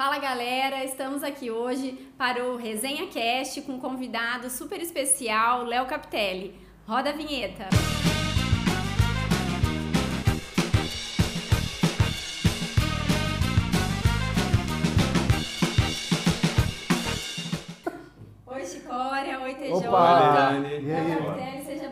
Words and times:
Fala 0.00 0.18
galera, 0.18 0.82
estamos 0.82 1.22
aqui 1.22 1.50
hoje 1.50 1.92
para 2.16 2.42
o 2.42 2.56
Resenha 2.56 3.06
Cast 3.08 3.60
com 3.60 3.72
um 3.72 3.78
convidado 3.78 4.48
super 4.48 4.80
especial, 4.80 5.62
Léo 5.64 5.84
Capitelli. 5.84 6.58
Roda 6.88 7.10
a 7.10 7.12
vinheta. 7.12 7.68
Oi 18.46 18.64
Chicória, 18.64 19.38
oi 19.40 19.54
TJ. 19.54 19.86
Opa! 19.86 20.52
E 20.82 20.92
aí? 20.94 21.39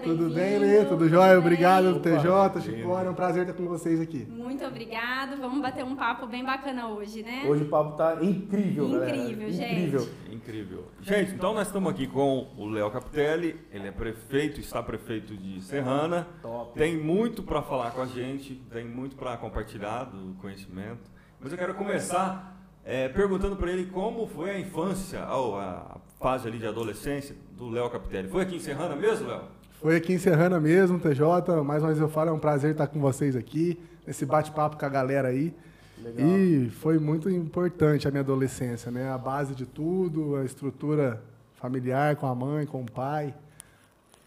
Tudo 0.08 0.30
bem, 0.30 0.58
Lê? 0.58 0.86
Tudo 0.86 1.06
jóia? 1.06 1.38
Obrigado? 1.38 2.00
TJ, 2.00 2.62
Chicória. 2.62 3.08
É 3.08 3.10
um 3.10 3.14
prazer 3.14 3.42
estar 3.42 3.52
com 3.52 3.68
vocês 3.68 4.00
aqui. 4.00 4.26
Muito 4.26 4.64
obrigado. 4.64 5.38
Vamos 5.38 5.60
bater 5.60 5.84
um 5.84 5.94
papo 5.94 6.26
bem 6.26 6.42
bacana 6.42 6.88
hoje, 6.88 7.22
né? 7.22 7.44
Hoje 7.46 7.64
o 7.64 7.68
papo 7.68 7.94
tá 7.94 8.16
incrível, 8.22 8.88
galera. 8.88 9.14
Incrível, 9.14 9.50
gente. 9.50 9.72
Incrível. 9.72 10.08
Incrível. 10.30 10.84
Gente, 11.02 11.34
então 11.34 11.52
nós 11.52 11.66
estamos 11.66 11.92
aqui 11.92 12.06
com 12.06 12.48
o 12.56 12.70
Léo 12.70 12.90
Capitelli, 12.90 13.60
ele 13.70 13.88
é 13.88 13.92
prefeito, 13.92 14.60
está 14.60 14.82
prefeito 14.82 15.36
de 15.36 15.60
Serrana, 15.60 16.26
Top. 16.40 16.72
tem 16.78 16.96
muito 16.96 17.42
para 17.42 17.60
falar 17.60 17.90
com 17.90 18.00
a 18.00 18.06
gente, 18.06 18.54
tem 18.72 18.86
muito 18.86 19.14
para 19.14 19.36
compartilhar 19.36 20.04
do 20.04 20.34
conhecimento, 20.40 21.10
mas 21.38 21.52
eu 21.52 21.58
quero 21.58 21.74
começar 21.74 22.56
é, 22.82 23.10
perguntando 23.10 23.56
para 23.56 23.70
ele 23.70 23.84
como 23.84 24.26
foi 24.26 24.52
a 24.52 24.58
infância, 24.58 25.28
ou 25.28 25.58
a 25.58 26.00
fase 26.18 26.48
ali 26.48 26.58
de 26.58 26.66
adolescência 26.66 27.36
do 27.52 27.68
Léo 27.68 27.90
Capitelli. 27.90 28.28
Foi 28.28 28.42
aqui 28.42 28.56
em 28.56 28.60
Serrana 28.60 28.96
mesmo, 28.96 29.28
Léo? 29.28 29.57
Foi 29.80 29.96
aqui 29.96 30.12
em 30.12 30.18
Serrana 30.18 30.58
mesmo, 30.58 30.98
TJ. 30.98 31.62
Mais 31.64 31.82
uma 31.82 31.88
vez 31.88 32.00
eu 32.00 32.08
falo, 32.08 32.30
é 32.30 32.32
um 32.32 32.38
prazer 32.38 32.72
estar 32.72 32.86
com 32.88 33.00
vocês 33.00 33.36
aqui, 33.36 33.78
nesse 34.06 34.26
bate-papo 34.26 34.76
com 34.76 34.84
a 34.84 34.88
galera 34.88 35.28
aí. 35.28 35.54
Legal. 36.02 36.28
E 36.28 36.70
foi 36.70 36.98
muito 36.98 37.28
importante 37.30 38.06
a 38.06 38.10
minha 38.10 38.22
adolescência, 38.22 38.90
né? 38.90 39.10
A 39.10 39.18
base 39.18 39.54
de 39.54 39.66
tudo, 39.66 40.36
a 40.36 40.44
estrutura 40.44 41.22
familiar 41.54 42.16
com 42.16 42.26
a 42.26 42.34
mãe, 42.34 42.66
com 42.66 42.82
o 42.82 42.90
pai, 42.90 43.34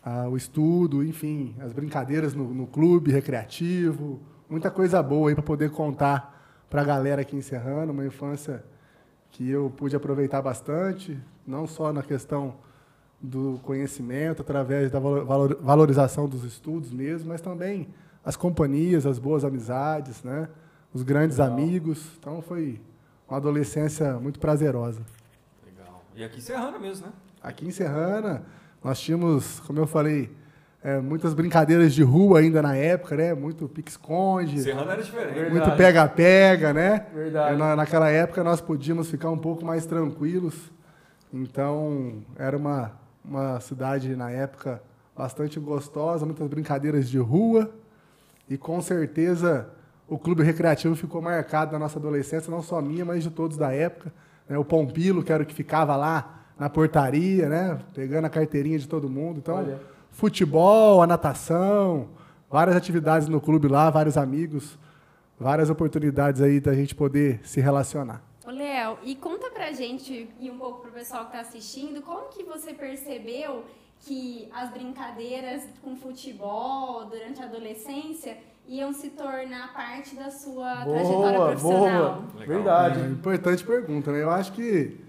a- 0.04 0.28
o 0.28 0.36
estudo, 0.36 1.04
enfim, 1.04 1.56
as 1.62 1.72
brincadeiras 1.72 2.34
no, 2.34 2.54
no 2.54 2.68
clube 2.68 3.12
recreativo, 3.12 4.20
muita 4.50 4.70
coisa 4.70 5.02
boa 5.02 5.30
aí 5.30 5.36
para 5.36 5.44
poder 5.44 5.72
contar 5.72 6.38
para 6.70 6.82
a 6.82 6.86
galera 6.86 7.22
aqui 7.22 7.36
em 7.38 7.42
Serrana, 7.42 7.92
uma 7.92 8.06
infância 8.06 8.64
que 9.32 9.50
eu 9.50 9.72
pude 9.76 9.96
aproveitar 9.96 10.42
bastante, 10.42 11.18
não 11.48 11.66
só 11.68 11.94
na 11.94 12.04
questão 12.04 12.56
do 13.22 13.60
conhecimento, 13.64 14.42
através 14.42 14.90
da 14.92 15.00
valo- 15.00 15.26
valor- 15.26 15.58
valorização 15.62 16.28
dos 16.28 16.44
estudos 16.44 16.92
mesmo, 16.92 17.30
mas 17.30 17.40
também 17.42 17.88
as 18.26 18.36
companhias, 18.36 19.06
as 19.06 19.20
boas 19.20 19.44
amizades, 19.44 20.24
né? 20.24 20.48
os 20.94 21.04
grandes 21.04 21.38
Legal. 21.38 21.54
amigos. 21.54 22.06
Então 22.20 22.42
foi 22.42 22.82
uma 23.28 23.38
adolescência 23.38 24.14
muito 24.20 24.40
prazerosa. 24.40 25.02
Legal. 25.66 26.04
E 26.16 26.24
aqui 26.24 26.38
em 26.40 26.42
Serrana 26.42 26.80
mesmo, 26.80 27.06
né? 27.08 27.14
Aqui 27.42 27.68
em 27.68 27.72
Serrana, 27.72 28.44
nós 28.84 29.00
tínhamos, 29.00 29.60
como 29.62 29.80
eu 29.80 29.88
falei, 29.88 30.32
é, 30.84 31.00
muitas 31.00 31.34
brincadeiras 31.36 31.94
de 31.94 32.02
rua 32.04 32.40
ainda 32.40 32.60
na 32.62 32.76
época, 32.76 33.16
né? 33.16 33.34
Muito 33.36 33.70
pique-esconde, 33.70 34.62
Serrana 34.62 34.94
era 34.94 35.04
diferente. 35.04 35.52
Muito 35.52 35.72
pega-pega, 35.78 36.74
né? 36.74 37.06
Verdade. 37.14 37.56
Na- 37.58 37.76
naquela 37.76 38.10
época 38.10 38.44
nós 38.44 38.60
podíamos 38.62 39.10
ficar 39.10 39.30
um 39.30 39.38
pouco 39.38 39.64
mais 39.64 39.86
tranquilos. 39.86 40.56
Então, 41.34 42.16
era 42.38 42.58
uma, 42.58 42.92
uma 43.32 43.60
cidade, 43.62 44.14
na 44.16 44.30
época, 44.30 44.82
bastante 45.16 45.60
gostosa, 45.60 46.26
muitas 46.26 46.48
brincadeiras 46.48 47.10
de 47.10 47.18
rua. 47.18 47.72
E 48.50 48.58
com 48.58 48.82
certeza 48.82 49.70
o 50.08 50.20
clube 50.20 50.44
recreativo 50.44 50.96
ficou 50.96 51.22
marcado 51.22 51.72
na 51.72 51.80
nossa 51.80 51.98
adolescência, 51.98 52.52
não 52.52 52.62
só 52.62 52.82
minha, 52.82 53.06
mas 53.06 53.24
de 53.24 53.30
todos 53.30 53.56
da 53.56 53.72
época. 53.72 54.12
né? 54.50 54.58
O 54.58 54.66
Pompilo, 54.66 55.24
que 55.24 55.32
era 55.32 55.44
o 55.44 55.46
que 55.46 55.54
ficava 55.54 55.96
lá 55.96 56.42
na 56.60 56.70
portaria, 56.70 57.48
né? 57.48 57.80
pegando 57.94 58.26
a 58.26 58.30
carteirinha 58.30 58.78
de 58.78 58.88
todo 58.88 59.10
mundo. 59.10 59.38
Então, 59.38 59.56
Olha. 59.56 59.80
futebol, 60.12 61.02
a 61.02 61.08
natação, 61.08 62.10
várias 62.50 62.76
atividades 62.76 63.30
no 63.30 63.40
clube 63.40 63.70
lá, 63.70 63.90
vários 63.90 64.18
amigos, 64.18 64.78
várias 65.40 65.70
oportunidades 65.70 66.42
aí 66.42 66.60
da 66.60 66.74
gente 66.74 66.94
poder 66.94 67.40
se 67.44 67.62
relacionar. 67.62 68.22
Ô, 68.46 68.50
Léo, 68.50 68.98
e 69.04 69.16
conta 69.16 69.52
pra 69.52 69.72
gente 69.72 70.28
e 70.40 70.50
um 70.50 70.58
pouco 70.58 70.82
pro 70.82 70.92
pessoal 70.92 71.26
que 71.26 71.34
tá 71.34 71.42
assistindo, 71.42 72.02
como 72.02 72.30
que 72.30 72.44
você 72.44 72.74
percebeu 72.74 73.64
que 74.00 74.50
as 74.52 74.72
brincadeiras 74.72 75.64
com 75.84 75.96
futebol 75.96 77.06
durante 77.06 77.40
a 77.40 77.46
adolescência 77.46 78.38
iam 78.68 78.92
se 78.94 79.10
tornar 79.12 79.74
parte 79.74 80.16
da 80.16 80.32
sua 80.32 80.84
trajetória 80.84 81.38
Boa, 81.38 81.48
profissional? 81.50 82.14
boa. 82.14 82.40
Legal. 82.40 82.48
Verdade. 82.48 83.00
É, 83.00 83.06
importante 83.06 83.64
pergunta, 83.64 84.12
né? 84.12 84.24
Eu 84.24 84.32
acho 84.32 84.54
que, 84.54 85.00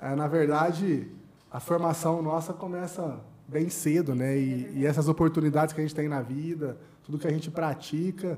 é, 0.00 0.16
na 0.16 0.26
verdade, 0.26 1.06
a 1.50 1.60
formação 1.60 2.20
nossa 2.22 2.52
começa 2.52 3.20
bem 3.46 3.68
cedo, 3.68 4.16
né? 4.16 4.36
E, 4.36 4.78
e 4.78 4.86
essas 4.86 5.06
oportunidades 5.08 5.72
que 5.72 5.80
a 5.80 5.84
gente 5.84 5.94
tem 5.94 6.08
na 6.08 6.22
vida, 6.22 6.76
tudo 7.04 7.18
que 7.18 7.26
a 7.28 7.30
gente 7.30 7.50
pratica, 7.52 8.36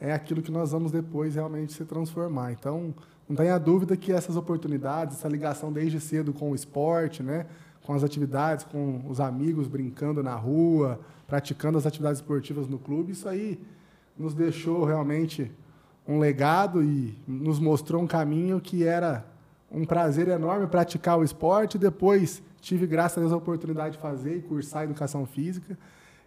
é 0.00 0.12
aquilo 0.12 0.40
que 0.40 0.50
nós 0.50 0.72
vamos 0.72 0.90
depois 0.90 1.34
realmente 1.34 1.74
se 1.74 1.84
transformar. 1.84 2.52
Então, 2.52 2.94
não 3.30 3.36
tenha 3.36 3.56
dúvida 3.58 3.96
que 3.96 4.10
essas 4.10 4.34
oportunidades, 4.34 5.16
essa 5.16 5.28
ligação 5.28 5.72
desde 5.72 6.00
cedo 6.00 6.32
com 6.32 6.50
o 6.50 6.54
esporte, 6.54 7.22
né? 7.22 7.46
Com 7.84 7.94
as 7.94 8.02
atividades, 8.02 8.64
com 8.64 9.02
os 9.08 9.20
amigos 9.20 9.68
brincando 9.68 10.20
na 10.20 10.34
rua, 10.34 10.98
praticando 11.28 11.78
as 11.78 11.86
atividades 11.86 12.18
esportivas 12.18 12.66
no 12.66 12.76
clube, 12.76 13.12
isso 13.12 13.28
aí 13.28 13.60
nos 14.18 14.34
deixou 14.34 14.84
realmente 14.84 15.48
um 16.08 16.18
legado 16.18 16.82
e 16.82 17.16
nos 17.24 17.60
mostrou 17.60 18.02
um 18.02 18.06
caminho 18.06 18.60
que 18.60 18.82
era 18.82 19.24
um 19.70 19.84
prazer 19.84 20.26
enorme 20.26 20.66
praticar 20.66 21.16
o 21.16 21.22
esporte. 21.22 21.78
Depois 21.78 22.42
tive, 22.60 22.84
graças 22.84 23.18
a 23.18 23.20
Deus, 23.20 23.32
a 23.32 23.36
oportunidade 23.36 23.94
de 23.94 24.02
fazer 24.02 24.38
e 24.38 24.42
cursar 24.42 24.82
educação 24.82 25.24
física 25.24 25.78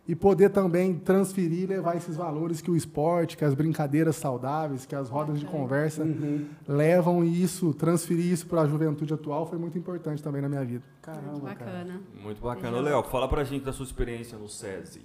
e 0.06 0.14
poder 0.16 0.50
também 0.50 0.96
transferir 0.96 1.62
e 1.64 1.66
levar 1.66 1.96
esses 1.96 2.18
valores 2.18 2.60
que 2.60 2.70
o 2.70 2.76
esporte, 2.76 3.38
que 3.38 3.46
as 3.46 3.54
brincadeiras 3.54 4.18
saudáveis, 4.18 4.86
que 4.86 4.94
as 4.94 5.08
rodas 5.10 5.40
de 5.40 5.46
conversa 5.46 6.04
Uhum. 6.04 6.46
levam 6.68 7.24
e 7.24 7.42
isso, 7.42 7.74
transferir 7.74 8.26
isso 8.26 8.46
para 8.48 8.62
a 8.62 8.68
juventude 8.68 9.14
atual 9.14 9.46
foi 9.48 9.58
muito 9.58 9.78
importante 9.78 10.22
também 10.22 10.42
na 10.42 10.50
minha 10.50 10.64
vida. 10.66 10.84
Muito 10.84 11.02
Caramba, 11.02 11.56
cara. 11.56 11.72
bacana. 11.72 12.02
Muito 12.22 12.42
bacana. 12.42 12.82
Léo, 12.82 13.02
fala 13.04 13.30
pra 13.30 13.46
gente 13.46 13.64
da 13.64 13.72
sua 13.72 13.86
experiência 13.86 14.38
no 14.38 14.50
SESI. 14.50 15.02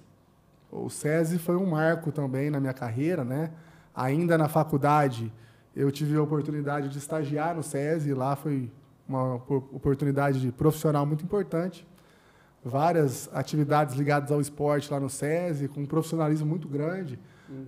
O 0.69 0.89
SESI 0.89 1.39
foi 1.39 1.55
um 1.55 1.65
marco 1.69 2.11
também 2.11 2.49
na 2.49 2.59
minha 2.59 2.73
carreira, 2.73 3.23
né? 3.23 3.51
Ainda 3.95 4.37
na 4.37 4.49
faculdade, 4.49 5.31
eu 5.75 5.89
tive 5.91 6.17
a 6.17 6.21
oportunidade 6.21 6.89
de 6.89 6.97
estagiar 6.97 7.55
no 7.55 7.63
SESI, 7.63 8.13
lá 8.13 8.35
foi 8.35 8.69
uma 9.07 9.35
opor- 9.35 9.63
oportunidade 9.71 10.41
de 10.41 10.51
profissional 10.51 11.05
muito 11.05 11.23
importante. 11.23 11.87
Várias 12.63 13.29
atividades 13.33 13.95
ligadas 13.95 14.31
ao 14.31 14.41
esporte 14.41 14.91
lá 14.91 14.99
no 14.99 15.09
SESI, 15.09 15.67
com 15.67 15.81
um 15.81 15.85
profissionalismo 15.85 16.45
muito 16.45 16.67
grande, 16.67 17.17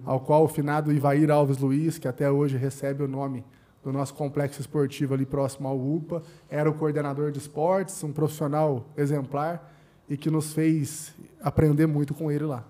ao 0.06 0.19
qual 0.19 0.44
o 0.44 0.47
finado 0.47 0.91
Ivair 0.91 1.31
Alves 1.31 1.57
Luiz, 1.57 1.97
que 1.97 2.07
até 2.07 2.29
hoje 2.29 2.57
recebe 2.57 3.03
o 3.03 3.07
nome 3.07 3.44
do 3.84 3.91
nosso 3.91 4.13
complexo 4.13 4.62
esportivo 4.62 5.13
ali 5.13 5.25
próximo 5.25 5.68
ao 5.68 5.80
UPA, 5.80 6.22
era 6.50 6.69
o 6.69 6.74
coordenador 6.74 7.31
de 7.31 7.40
esportes, 7.40 8.03
um 8.03 8.12
profissional 8.12 8.85
exemplar 8.96 9.74
e 10.07 10.16
que 10.18 10.30
nos 10.30 10.53
fez 10.53 11.16
aprender 11.41 11.88
muito 11.88 12.13
com 12.13 12.31
ele 12.31 12.44
lá. 12.44 12.63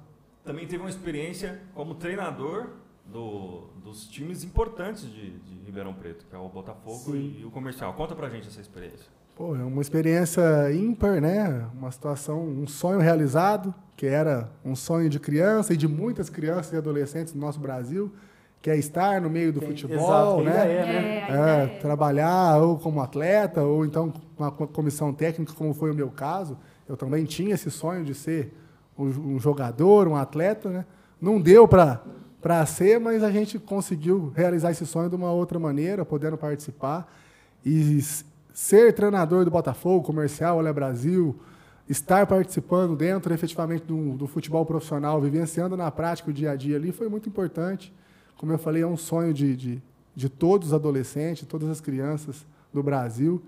Também 0.45 0.65
teve 0.67 0.81
uma 0.81 0.89
experiência 0.89 1.59
como 1.75 1.95
treinador 1.95 2.67
do- 3.05 3.65
dos 3.83 4.07
times 4.07 4.43
importantes 4.43 5.03
de, 5.03 5.31
de 5.39 5.55
Ribeirão 5.65 5.93
Preto, 5.93 6.25
que 6.29 6.35
é 6.35 6.39
o 6.39 6.47
Botafogo 6.47 7.11
Sim. 7.11 7.37
e, 7.41 7.45
o 7.45 7.51
Comercial. 7.51 7.93
Conta 7.93 8.15
pra 8.15 8.29
gente 8.29 8.47
essa 8.47 8.61
experiência. 8.61 9.07
Pô, 9.41 9.55
é 9.55 9.63
uma 9.63 9.81
experiência 9.81 10.71
ímpar, 10.71 11.19
né? 11.19 11.65
Uma 11.75 11.91
situação, 11.91 12.43
um 12.43 12.67
sonho 12.67 12.99
realizado, 12.99 13.73
que 13.97 14.05
era 14.05 14.51
um 14.63 14.75
sonho 14.75 15.09
de 15.09 15.19
criança 15.19 15.73
e 15.73 15.77
de 15.77 15.87
muitas 15.87 16.29
crianças 16.29 16.71
e 16.73 16.75
adolescentes 16.75 17.33
do 17.33 17.39
nosso 17.39 17.59
Brasil, 17.59 18.13
que 18.61 18.69
é 18.69 18.77
estar 18.77 19.19
no 19.19 19.31
meio 19.31 19.51
do 19.51 19.59
futebol, 19.59 19.97
exato, 19.97 20.43
né? 20.43 20.51
é, 20.51 20.85
né? 20.85 21.17
É, 21.17 21.31
É, 21.31 21.63
é. 21.63 21.79
trabalhar 21.79 22.57
ou 22.61 22.77
como 22.77 23.01
atleta, 23.01 23.63
ou 23.63 23.83
então 23.83 24.11
com 24.11 24.19
uma 24.43 24.51
co- 24.51 24.67
comissão 24.67 25.11
técnica, 25.11 25.53
como 25.53 25.73
foi 25.73 25.89
o 25.89 25.95
meu 25.95 26.11
caso. 26.11 26.55
Eu 26.87 26.95
também 26.95 27.25
tinha 27.25 27.55
esse 27.55 27.71
sonho 27.71 28.05
de 28.05 28.13
ser 28.13 28.53
um 28.95 29.39
jogador, 29.39 30.07
um 30.07 30.15
atleta, 30.15 30.69
né? 30.69 30.85
Não 31.19 31.41
deu 31.41 31.67
para 31.67 31.99
para 32.39 32.63
ser, 32.67 32.99
mas 32.99 33.23
a 33.23 33.31
gente 33.31 33.57
conseguiu 33.57 34.31
realizar 34.35 34.69
esse 34.69 34.85
sonho 34.85 35.09
de 35.09 35.15
uma 35.15 35.31
outra 35.31 35.57
maneira, 35.57 36.05
podendo 36.05 36.37
participar 36.37 37.11
e 37.65 37.99
ser 38.53 38.93
treinador 38.93 39.45
do 39.45 39.51
Botafogo, 39.51 40.05
comercial, 40.05 40.57
Olha 40.57 40.73
Brasil, 40.73 41.35
estar 41.87 42.25
participando 42.25 42.95
dentro 42.95 43.33
efetivamente 43.33 43.83
do, 43.83 44.13
do 44.15 44.27
futebol 44.27 44.65
profissional, 44.65 45.19
vivenciando 45.21 45.75
na 45.75 45.91
prática 45.91 46.29
o 46.29 46.33
dia 46.33 46.51
a 46.51 46.55
dia 46.55 46.77
ali, 46.77 46.91
foi 46.91 47.09
muito 47.09 47.27
importante. 47.27 47.93
Como 48.37 48.51
eu 48.51 48.57
falei, 48.57 48.81
é 48.81 48.87
um 48.87 48.97
sonho 48.97 49.33
de, 49.33 49.55
de, 49.55 49.83
de 50.15 50.29
todos 50.29 50.69
os 50.69 50.73
adolescentes, 50.73 51.47
todas 51.47 51.69
as 51.69 51.81
crianças 51.81 52.45
do 52.73 52.81
Brasil. 52.81 53.41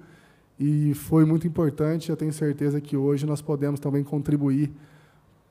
E 0.60 0.94
foi 0.94 1.26
muito 1.26 1.48
importante. 1.48 2.10
Eu 2.10 2.18
tenho 2.18 2.32
certeza 2.32 2.80
que 2.80 2.96
hoje 2.96 3.26
nós 3.26 3.42
podemos 3.42 3.80
também 3.80 4.04
contribuir 4.04 4.72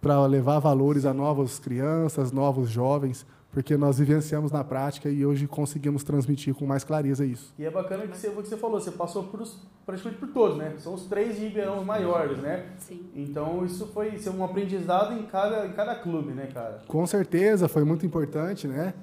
para 0.01 0.25
levar 0.27 0.59
valores 0.59 1.05
a 1.05 1.15
novas 1.15 1.59
crianças, 1.59 2.33
novos 2.33 2.69
jovens, 2.69 3.27
porque 3.53 3.77
nós 3.77 3.99
vivenciamos 3.99 4.51
na 4.51 4.65
prática 4.65 5.09
e 5.11 5.25
hoje 5.25 5.47
conseguimos 5.47 6.03
transmitir 6.03 6.55
com 6.55 6.67
mais 6.67 6.83
clareza 6.83 7.25
isso. 7.25 7.55
E 7.59 7.65
é 7.65 7.71
bacana 7.71 8.07
que 8.09 8.17
você, 8.17 8.29
o 8.29 8.43
que 8.43 8.49
você 8.49 8.57
falou, 8.57 8.81
você 8.81 8.91
passou 8.91 9.25
por 9.25 9.43
os, 9.43 9.61
praticamente 9.85 10.19
por 10.19 10.29
todos, 10.31 10.57
né? 10.57 10.73
São 10.79 10.95
os 10.95 11.05
três 11.05 11.37
de 11.37 11.43
Ribeirão 11.49 11.85
maiores, 11.85 12.39
né? 12.39 12.65
Sim. 12.79 13.03
Então 13.15 13.65
isso 13.65 13.87
foi 13.89 14.15
isso 14.15 14.29
é 14.31 14.33
um 14.33 14.43
aprendizado 14.43 15.13
em 15.13 15.25
cada, 15.27 15.67
em 15.67 15.73
cada 15.73 15.95
clube, 15.95 16.33
né, 16.33 16.49
cara? 16.53 16.81
Com 16.89 17.07
certeza, 17.07 17.69
foi 17.69 17.85
muito 17.85 18.07
importante, 18.07 18.67
né? 18.67 18.95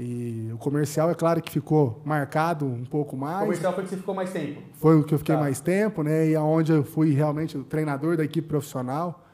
E 0.00 0.48
o 0.54 0.58
comercial, 0.58 1.10
é 1.10 1.14
claro 1.14 1.42
que 1.42 1.50
ficou 1.50 2.00
marcado 2.04 2.64
um 2.64 2.84
pouco 2.84 3.16
O 3.16 3.18
mais. 3.18 3.40
comercial 3.40 3.72
foi 3.74 3.82
que 3.82 3.90
você 3.90 3.96
ficou 3.96 4.14
mais 4.14 4.30
tempo. 4.30 4.62
Foi 4.74 4.96
o 4.96 5.02
que 5.02 5.12
eu 5.12 5.18
fiquei 5.18 5.34
Tá. 5.34 5.40
mais 5.40 5.60
tempo, 5.60 6.04
né? 6.04 6.28
E 6.28 6.36
aonde 6.36 6.70
eu 6.70 6.84
fui 6.84 7.10
realmente 7.10 7.58
o 7.58 7.64
treinador 7.64 8.16
da 8.16 8.22
equipe 8.22 8.46
profissional. 8.46 9.24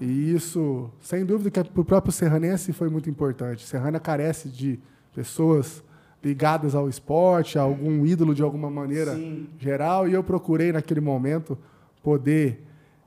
E 0.00 0.34
isso, 0.34 0.90
sem 1.00 1.24
dúvida, 1.24 1.50
que 1.50 1.70
para 1.70 1.80
o 1.80 1.84
próprio 1.84 2.12
Serranense 2.12 2.72
foi 2.72 2.88
muito 2.88 3.08
importante. 3.08 3.66
Serrana 3.66 4.00
carece 4.00 4.48
de 4.48 4.78
pessoas 5.14 5.82
ligadas 6.22 6.74
ao 6.74 6.88
esporte, 6.88 7.58
a 7.58 7.62
algum 7.62 8.04
ídolo 8.06 8.34
de 8.34 8.42
alguma 8.42 8.70
maneira 8.70 9.14
Sim. 9.14 9.46
geral. 9.58 10.08
E 10.08 10.12
eu 10.14 10.24
procurei, 10.24 10.72
naquele 10.72 11.00
momento, 11.00 11.56
poder 12.02 12.62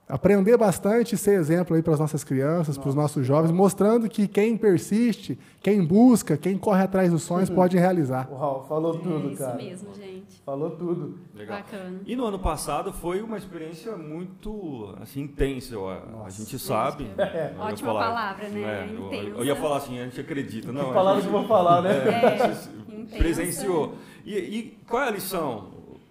aprender 0.09 0.56
bastante 0.57 1.15
e 1.15 1.18
ser 1.18 1.39
exemplo 1.39 1.75
aí 1.75 1.81
para 1.83 1.94
as 1.94 2.00
nossas 2.00 2.24
crianças, 2.24 2.77
para 2.77 2.88
os 2.89 2.95
nossos 2.95 3.25
jovens, 3.25 3.51
mostrando 3.51 4.07
que 4.07 4.27
quem 4.27 4.56
persiste, 4.56 5.38
quem 5.62 5.83
busca, 5.83 6.38
quem 6.38 6.57
corre 6.57 6.83
atrás 6.83 7.12
dos 7.12 7.24
sonhos 7.24 7.50
pode 7.50 7.77
realizar. 7.77 8.27
Uau, 8.31 8.65
falou 8.69 8.98
tudo, 8.98 9.27
é 9.30 9.31
isso 9.33 9.44
cara. 9.44 9.56
mesmo, 9.56 9.94
gente. 9.94 10.42
Falou 10.45 10.71
tudo. 10.71 11.19
Legal. 11.36 11.57
Bacana. 11.57 12.00
E 12.06 12.15
no 12.15 12.25
ano 12.25 12.39
passado 12.39 12.94
foi 12.94 13.21
uma 13.21 13.38
experiência 13.38 13.98
muito 13.98 14.95
assim, 15.01 15.21
intensa, 15.24 15.74
eu- 15.74 15.89
a 15.89 16.30
gente 16.30 16.57
sabe. 16.57 17.07
É. 17.18 17.54
Eu 17.57 17.62
Ótima 17.63 17.94
palavra, 17.94 18.48
né? 18.48 18.89
eu- 18.89 19.07
Intensa. 19.07 19.38
eu, 19.39 19.44
ia 19.45 19.56
falar 19.57 19.77
assim, 19.77 20.00
a 20.00 20.06
gente 20.06 20.21
acredita. 20.21 20.71
Não, 20.71 20.94
que 20.94 21.00
gente- 21.15 21.21
que 21.21 21.27
eu 21.27 21.31
vou 21.31 21.48
falar, 21.48 21.81
né? 21.81 21.89
É, 22.07 22.36
intensa. 22.98 23.18
presenciou. 23.18 23.95
E, 24.25 24.36
e 24.38 24.77
qual 24.88 25.04
é 25.04 25.07
a 25.09 25.12
lição, 25.12 25.68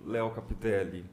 Léo 0.07 0.31
Capitelli, 0.31 1.05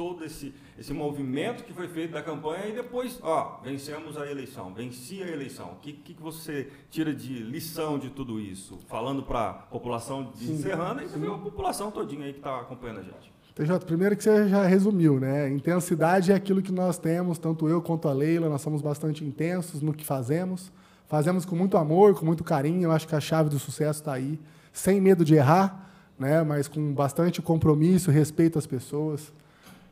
todo 0.00 0.24
esse, 0.24 0.54
esse 0.78 0.94
movimento 0.94 1.62
que 1.62 1.74
foi 1.74 1.86
feito 1.86 2.12
da 2.12 2.22
campanha 2.22 2.68
e 2.68 2.72
depois, 2.72 3.18
ó, 3.20 3.60
vencemos 3.62 4.16
a 4.16 4.26
eleição, 4.30 4.72
venci 4.72 5.22
a 5.22 5.28
eleição. 5.28 5.72
O 5.72 5.76
que, 5.76 5.92
que 5.92 6.14
você 6.18 6.68
tira 6.88 7.14
de 7.14 7.34
lição 7.42 7.98
de 7.98 8.08
tudo 8.08 8.40
isso? 8.40 8.78
Falando 8.88 9.22
para 9.22 9.50
a 9.50 9.52
população 9.52 10.32
de 10.34 10.46
Sim. 10.46 10.56
Serrana 10.56 11.04
e 11.04 11.08
também 11.10 11.28
a 11.28 11.36
população 11.36 11.90
todinha 11.90 12.24
aí 12.24 12.32
que 12.32 12.38
está 12.38 12.60
acompanhando 12.60 13.00
a 13.00 13.02
gente. 13.02 13.30
TJ, 13.54 13.84
primeiro 13.84 14.16
que 14.16 14.24
você 14.24 14.48
já 14.48 14.64
resumiu, 14.64 15.20
né? 15.20 15.50
Intensidade 15.50 16.32
é 16.32 16.34
aquilo 16.34 16.62
que 16.62 16.72
nós 16.72 16.96
temos, 16.96 17.38
tanto 17.38 17.68
eu 17.68 17.82
quanto 17.82 18.08
a 18.08 18.12
Leila, 18.14 18.48
nós 18.48 18.62
somos 18.62 18.80
bastante 18.80 19.22
intensos 19.22 19.82
no 19.82 19.92
que 19.92 20.06
fazemos. 20.06 20.72
Fazemos 21.08 21.44
com 21.44 21.54
muito 21.54 21.76
amor, 21.76 22.18
com 22.18 22.24
muito 22.24 22.42
carinho, 22.42 22.84
eu 22.84 22.92
acho 22.92 23.06
que 23.06 23.14
a 23.14 23.20
chave 23.20 23.50
do 23.50 23.58
sucesso 23.58 24.00
está 24.00 24.14
aí. 24.14 24.40
Sem 24.72 24.98
medo 24.98 25.26
de 25.26 25.34
errar, 25.34 25.90
né? 26.18 26.42
mas 26.42 26.68
com 26.68 26.94
bastante 26.94 27.42
compromisso, 27.42 28.10
respeito 28.10 28.58
às 28.58 28.66
pessoas. 28.66 29.30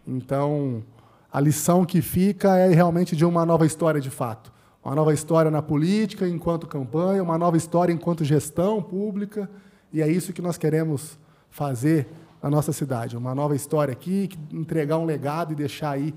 Então, 0.09 0.83
a 1.31 1.39
lição 1.39 1.85
que 1.85 2.01
fica 2.01 2.57
é 2.57 2.73
realmente 2.73 3.15
de 3.15 3.27
uma 3.27 3.45
nova 3.45 3.67
história 3.67 4.01
de 4.01 4.09
fato. 4.09 4.51
Uma 4.83 4.95
nova 4.95 5.13
história 5.13 5.51
na 5.51 5.61
política, 5.61 6.27
enquanto 6.27 6.67
campanha, 6.67 7.23
uma 7.23 7.37
nova 7.37 7.59
história 7.59 7.93
enquanto 7.93 8.25
gestão 8.25 8.81
pública, 8.81 9.51
e 9.93 10.01
é 10.01 10.09
isso 10.09 10.33
que 10.33 10.41
nós 10.41 10.57
queremos 10.57 11.19
fazer 11.51 12.09
na 12.43 12.49
nossa 12.49 12.73
cidade. 12.73 13.17
Uma 13.17 13.35
nova 13.35 13.55
história 13.55 13.93
aqui, 13.93 14.31
entregar 14.51 14.97
um 14.97 15.05
legado 15.05 15.53
e 15.53 15.55
deixar 15.55 15.91
aí 15.91 16.15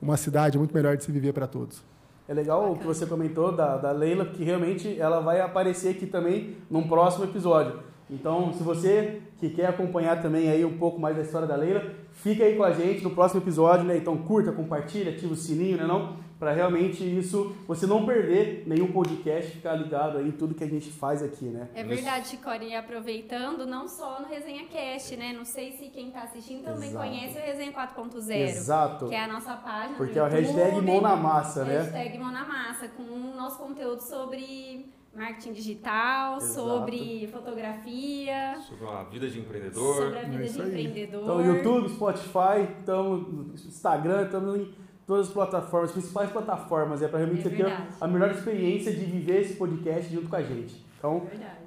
uma 0.00 0.16
cidade 0.16 0.56
muito 0.56 0.74
melhor 0.74 0.96
de 0.96 1.04
se 1.04 1.12
viver 1.12 1.34
para 1.34 1.46
todos. 1.46 1.84
É 2.26 2.32
legal 2.32 2.72
o 2.72 2.78
que 2.78 2.86
você 2.86 3.04
comentou 3.04 3.52
da, 3.52 3.76
da 3.76 3.92
Leila, 3.92 4.24
que 4.24 4.42
realmente 4.42 4.98
ela 4.98 5.20
vai 5.20 5.42
aparecer 5.42 5.90
aqui 5.90 6.06
também 6.06 6.56
num 6.70 6.88
próximo 6.88 7.24
episódio. 7.24 7.80
Então, 8.08 8.52
se 8.54 8.62
você 8.62 9.20
que 9.38 9.50
quer 9.50 9.66
acompanhar 9.66 10.22
também 10.22 10.48
aí 10.50 10.64
um 10.64 10.78
pouco 10.78 10.98
mais 10.98 11.16
da 11.16 11.22
história 11.22 11.46
da 11.46 11.56
Leila, 11.56 11.82
fica 12.24 12.42
aí 12.42 12.56
com 12.56 12.64
a 12.64 12.72
gente 12.72 13.04
no 13.04 13.10
próximo 13.10 13.42
episódio, 13.42 13.84
né? 13.84 13.98
Então 13.98 14.16
curta, 14.16 14.50
compartilha, 14.50 15.12
ativa 15.12 15.34
o 15.34 15.36
sininho, 15.36 15.76
né 15.76 15.86
não? 15.86 16.16
Para 16.38 16.52
realmente 16.52 17.04
isso, 17.04 17.54
você 17.68 17.86
não 17.86 18.04
perder 18.04 18.64
nenhum 18.66 18.90
podcast, 18.90 19.52
ficar 19.52 19.74
ligado 19.74 20.18
aí 20.18 20.28
em 20.28 20.32
tudo 20.32 20.54
que 20.54 20.64
a 20.64 20.66
gente 20.66 20.90
faz 20.90 21.22
aqui, 21.22 21.44
né? 21.44 21.68
É 21.74 21.84
verdade, 21.84 22.28
Chicori, 22.28 22.68
e 22.68 22.74
aproveitando, 22.74 23.66
não 23.66 23.86
só 23.86 24.20
no 24.20 24.26
Resenha 24.26 24.64
Cast, 24.64 25.16
né? 25.16 25.32
Não 25.32 25.44
sei 25.44 25.72
se 25.72 25.90
quem 25.90 26.10
tá 26.10 26.22
assistindo 26.22 26.64
também 26.64 26.88
Exato. 26.88 27.06
conhece 27.06 27.38
o 27.38 27.42
Resenha 27.42 27.72
4.0. 27.72 28.30
Exato. 28.30 29.08
Que 29.08 29.14
é 29.14 29.24
a 29.24 29.28
nossa 29.28 29.54
página. 29.54 29.96
Porque 29.96 30.18
é 30.18 30.22
o 30.22 30.26
hashtag 30.26 30.80
mão 30.80 31.00
na 31.00 31.16
massa, 31.16 31.64
né? 31.64 31.82
Hashtag 31.82 32.18
mão 32.18 32.32
na 32.32 32.44
massa, 32.44 32.88
com 32.88 33.02
o 33.02 33.36
nosso 33.36 33.58
conteúdo 33.58 34.00
sobre 34.00 34.86
marketing 35.14 35.52
digital, 35.52 36.38
Exato. 36.38 36.52
sobre 36.54 37.28
fotografia, 37.32 38.56
Sobre 38.68 38.86
a 38.88 39.02
vida 39.04 39.28
de 39.28 39.38
empreendedor. 39.40 39.94
sobre 39.96 40.18
a 40.18 40.22
vida 40.22 40.44
É 40.44 40.46
de 40.48 40.60
aí. 40.60 40.68
empreendedor. 40.68 41.22
Então, 41.22 41.44
YouTube, 41.44 41.88
Spotify, 41.90 42.68
estamos 42.78 43.28
no 43.32 43.54
Instagram, 43.54 44.24
estamos 44.24 44.56
em 44.60 44.74
todas 45.06 45.28
as 45.28 45.32
plataformas, 45.32 45.90
as 45.90 45.96
principais 45.96 46.30
plataformas, 46.30 47.02
é 47.02 47.08
para 47.08 47.18
realmente 47.18 47.46
É 47.46 47.50
você 47.50 47.56
ter 47.56 47.76
a 48.00 48.06
melhor 48.08 48.30
experiência 48.30 48.92
de 48.92 49.04
viver 49.04 49.42
esse 49.42 49.54
podcast 49.54 50.12
junto 50.12 50.28
com 50.28 50.36
a 50.36 50.42
gente. 50.42 50.83
Então, 51.04 51.22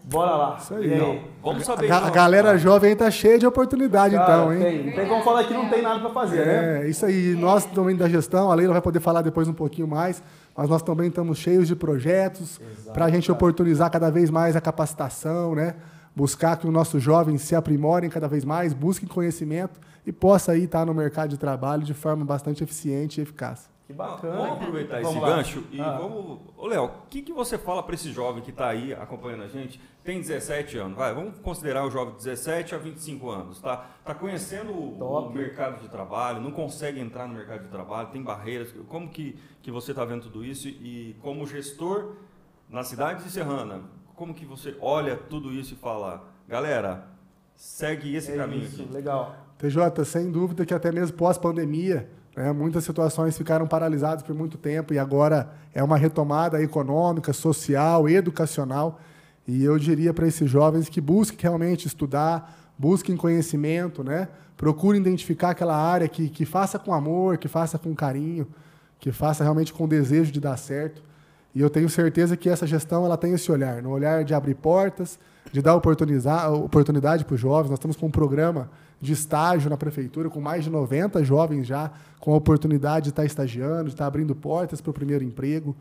bora 0.05 0.35
lá. 0.35 0.57
Isso 0.59 0.73
aí, 0.73 0.93
E 0.93 0.97
não. 0.97 1.19
Vamos 1.43 1.61
A, 1.61 1.65
saber. 1.65 1.91
a 1.91 1.97
então. 1.97 2.11
galera 2.11 2.57
jovem 2.57 2.93
está 2.93 3.11
cheia 3.11 3.37
de 3.37 3.45
oportunidade, 3.45 4.15
Cara, 4.15 4.33
então, 4.33 4.53
hein? 4.53 4.59
Tem, 4.59 4.85
não 4.87 4.93
tem 4.93 5.07
como 5.07 5.23
falar 5.23 5.43
que 5.43 5.53
não 5.53 5.69
tem 5.69 5.81
nada 5.83 5.99
para 5.99 6.09
fazer, 6.09 6.43
né? 6.45 6.81
É, 6.85 6.89
isso 6.89 7.05
aí. 7.05 7.35
Nós 7.35 7.65
também 7.65 7.95
da 7.95 8.09
gestão, 8.09 8.51
a 8.51 8.55
Leila 8.55 8.73
vai 8.73 8.81
poder 8.81 8.99
falar 8.99 9.21
depois 9.21 9.47
um 9.47 9.53
pouquinho 9.53 9.87
mais, 9.87 10.23
mas 10.55 10.67
nós 10.67 10.81
também 10.81 11.09
estamos 11.09 11.37
cheios 11.37 11.67
de 11.67 11.75
projetos 11.75 12.59
para 12.93 13.05
a 13.05 13.09
gente 13.11 13.31
oportunizar 13.31 13.91
cada 13.91 14.09
vez 14.09 14.31
mais 14.31 14.55
a 14.55 14.61
capacitação, 14.61 15.53
né? 15.53 15.75
Buscar 16.15 16.57
que 16.57 16.65
os 16.65 16.73
nossos 16.73 17.03
jovens 17.03 17.43
se 17.43 17.55
aprimorem 17.55 18.09
cada 18.09 18.27
vez 18.27 18.43
mais, 18.43 18.73
busquem 18.73 19.07
conhecimento 19.07 19.79
e 20.03 20.11
possa 20.11 20.53
aí 20.53 20.63
estar 20.63 20.83
no 20.83 20.93
mercado 20.95 21.29
de 21.29 21.37
trabalho 21.37 21.83
de 21.83 21.93
forma 21.93 22.25
bastante 22.25 22.63
eficiente 22.63 23.19
e 23.19 23.23
eficaz. 23.23 23.69
Que 23.87 23.93
bacana. 23.93 24.35
Vamos 24.35 24.51
aproveitar 24.57 25.01
esse 25.01 25.17
lá. 25.17 25.27
gancho 25.37 25.63
e 25.71 25.79
Ah. 25.79 25.97
vamos. 25.97 26.39
Ô, 26.57 26.67
Léo, 26.67 26.85
o 26.85 26.91
que, 27.09 27.21
que 27.21 27.31
você 27.31 27.57
fala 27.57 27.81
para 27.81 27.95
esse 27.95 28.11
jovem 28.11 28.43
que 28.43 28.49
está 28.49 28.67
aí 28.67 28.93
acompanhando 28.93 29.43
a 29.43 29.47
gente? 29.47 29.79
Tem 30.03 30.19
17 30.19 30.77
anos, 30.77 30.97
vai, 30.97 31.13
vamos 31.13 31.39
considerar 31.39 31.85
o 31.85 31.89
jovem 31.89 32.11
de 32.15 32.17
17 32.23 32.75
a 32.75 32.77
25 32.77 33.29
anos, 33.29 33.61
tá? 33.61 33.85
Tá 34.03 34.13
conhecendo 34.13 34.71
o, 34.73 34.99
o 35.01 35.33
mercado 35.33 35.81
de 35.81 35.87
trabalho, 35.89 36.41
não 36.41 36.51
consegue 36.51 36.99
entrar 36.99 37.27
no 37.27 37.33
mercado 37.33 37.63
de 37.63 37.69
trabalho, 37.69 38.09
tem 38.09 38.21
barreiras. 38.21 38.73
Como 38.89 39.07
que, 39.09 39.39
que 39.61 39.71
você 39.71 39.91
está 39.91 40.03
vendo 40.03 40.23
tudo 40.23 40.43
isso 40.43 40.67
e 40.67 41.15
como 41.21 41.45
gestor 41.47 42.15
na 42.69 42.83
cidade 42.83 43.23
de 43.23 43.29
Serrana, 43.31 43.81
como 44.15 44.33
que 44.33 44.45
você 44.45 44.75
olha 44.81 45.15
tudo 45.15 45.53
isso 45.53 45.73
e 45.73 45.77
fala, 45.77 46.25
galera, 46.47 47.07
segue 47.55 48.15
esse 48.15 48.31
É 48.33 48.35
caminho 48.35 48.65
isso, 48.65 48.81
aqui? 48.81 48.91
legal. 48.93 49.35
TJ, 49.57 50.03
sem 50.05 50.29
dúvida 50.31 50.65
que 50.65 50.73
até 50.73 50.91
mesmo 50.91 51.15
pós-pandemia, 51.17 52.09
né, 52.37 52.51
muitas 52.51 52.83
situações 52.83 53.35
ficaram 53.35 53.65
paralisadas 53.65 54.21
por 54.21 54.35
muito 54.35 54.59
tempo 54.59 54.93
e 54.93 54.99
agora 54.99 55.49
é 55.73 55.83
uma 55.83 55.97
retomada 55.97 56.61
econômica, 56.61 57.33
social, 57.33 58.07
educacional. 58.07 59.01
E 59.47 59.63
eu 59.63 59.79
diria 59.79 60.13
para 60.13 60.27
esses 60.27 60.47
jovens 60.47 60.87
que 60.87 61.01
busquem 61.01 61.39
realmente 61.41 61.87
estudar, 61.87 62.55
busquem 62.77 63.17
conhecimento, 63.17 64.03
né? 64.03 64.27
procurem 64.55 65.01
identificar 65.01 65.49
aquela 65.49 65.75
área 65.75 66.07
que, 66.07 66.29
que 66.29 66.45
faça 66.45 66.77
com 66.77 66.93
amor, 66.93 67.39
que 67.39 67.47
faça 67.47 67.79
com 67.79 67.95
carinho, 67.95 68.47
que 68.99 69.11
faça 69.11 69.43
realmente 69.43 69.73
com 69.73 69.87
desejo 69.87 70.31
de 70.31 70.39
dar 70.39 70.57
certo. 70.57 71.01
E 71.57 71.59
eu 71.59 71.71
tenho 71.71 71.89
certeza 71.89 72.37
que 72.37 72.47
essa 72.47 72.67
gestão 72.67 73.03
ela 73.03 73.17
tem 73.17 73.33
esse 73.33 73.51
olhar, 73.51 73.81
no 73.81 73.89
olhar 73.89 74.23
de 74.23 74.31
abrir 74.31 74.53
portas, 74.53 75.17
de 75.51 75.59
dar 75.59 75.73
oportunidade 75.73 77.25
para 77.25 77.33
os 77.33 77.41
jovens. 77.41 77.71
Nós 77.71 77.79
estamos 77.79 77.97
com 77.97 78.05
um 78.05 78.11
programa 78.11 78.69
de 79.01 79.11
estágio 79.13 79.67
na 79.67 79.75
prefeitura, 79.75 80.29
com 80.29 80.39
mais 80.39 80.65
de 80.65 80.69
90 80.69 81.23
jovens 81.23 81.65
já 81.65 81.89
com 82.19 82.31
a 82.31 82.37
oportunidade 82.37 83.05
de 83.05 83.09
estar 83.09 83.25
estagiando, 83.25 83.85
de 83.85 83.95
estar 83.95 84.05
abrindo 84.05 84.35
portas 84.35 84.81
para 84.81 84.91
o 84.91 84.93
primeiro 84.93 85.23
emprego. 85.23 85.75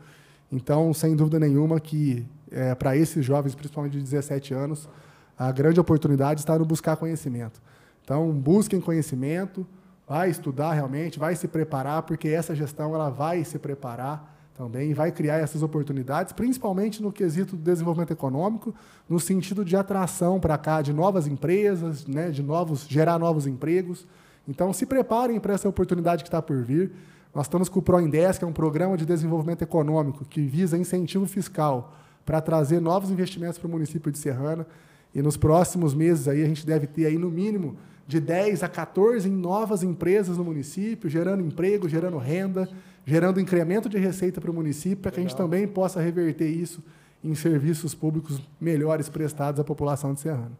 Então, 0.51 0.91
sem 0.95 1.15
dúvida 1.15 1.39
nenhuma 1.39 1.79
que 1.79 2.25
é, 2.51 2.73
para 2.73 2.97
esses 2.97 3.23
jovens, 3.23 3.53
principalmente 3.53 3.97
de 3.97 4.01
17 4.01 4.55
anos, 4.55 4.89
a 5.37 5.51
grande 5.51 5.79
oportunidade 5.79 6.39
está 6.39 6.57
no 6.57 6.65
buscar 6.65 6.95
conhecimento. 6.95 7.61
Então, 8.03 8.31
busquem 8.31 8.81
conhecimento, 8.81 9.63
vai 10.07 10.31
estudar 10.31 10.73
realmente, 10.73 11.19
vai 11.19 11.35
se 11.35 11.47
preparar, 11.47 12.01
porque 12.01 12.29
essa 12.29 12.55
gestão 12.55 12.95
ela 12.95 13.11
vai 13.11 13.43
se 13.43 13.59
preparar 13.59 14.36
também 14.57 14.91
vai 14.91 15.11
criar 15.11 15.37
essas 15.37 15.61
oportunidades, 15.61 16.33
principalmente 16.33 17.01
no 17.03 17.11
quesito 17.11 17.55
do 17.55 17.61
desenvolvimento 17.61 18.11
econômico, 18.11 18.73
no 19.07 19.19
sentido 19.19 19.63
de 19.63 19.75
atração 19.75 20.39
para 20.39 20.57
cá 20.57 20.81
de 20.81 20.91
novas 20.91 21.27
empresas, 21.27 22.07
né, 22.07 22.31
de 22.31 22.41
novos 22.41 22.87
gerar 22.87 23.19
novos 23.19 23.45
empregos. 23.45 24.07
Então, 24.47 24.73
se 24.73 24.87
preparem 24.87 25.39
para 25.39 25.53
essa 25.53 25.69
oportunidade 25.69 26.23
que 26.23 26.27
está 26.27 26.41
por 26.41 26.63
vir. 26.63 26.91
Nós 27.35 27.45
estamos 27.45 27.69
com 27.69 27.77
o 27.77 27.81
ProIndes, 27.83 28.39
que 28.39 28.45
é 28.45 28.47
um 28.47 28.53
programa 28.53 28.97
de 28.97 29.05
desenvolvimento 29.05 29.61
econômico 29.61 30.25
que 30.25 30.41
visa 30.41 30.75
incentivo 30.75 31.27
fiscal 31.27 31.93
para 32.25 32.41
trazer 32.41 32.79
novos 32.79 33.11
investimentos 33.11 33.59
para 33.59 33.67
o 33.67 33.71
município 33.71 34.11
de 34.11 34.17
Serrana. 34.17 34.65
E 35.13 35.21
nos 35.21 35.37
próximos 35.37 35.93
meses 35.93 36.27
aí 36.27 36.41
a 36.41 36.47
gente 36.47 36.65
deve 36.65 36.87
ter 36.87 37.05
aí 37.05 37.17
no 37.17 37.29
mínimo 37.29 37.77
de 38.07 38.19
10 38.19 38.63
a 38.63 38.67
14 38.67 39.29
novas 39.29 39.83
empresas 39.83 40.37
no 40.37 40.43
município, 40.43 41.09
gerando 41.09 41.43
emprego, 41.43 41.87
gerando 41.87 42.17
renda, 42.17 42.67
gerando 43.07 43.39
incremento 43.39 43.87
de 43.87 43.97
receita 43.97 44.41
para 44.41 44.51
o 44.51 44.53
município, 44.53 44.97
para 44.97 45.11
que 45.11 45.19
a 45.21 45.23
gente 45.23 45.33
também 45.35 45.65
possa 45.65 46.01
reverter 46.01 46.49
isso 46.49 46.83
em 47.23 47.33
serviços 47.33 47.95
públicos 47.95 48.41
melhores 48.59 49.07
prestados 49.07 49.61
à 49.61 49.63
população 49.63 50.13
de 50.13 50.19
Serrana. 50.19 50.51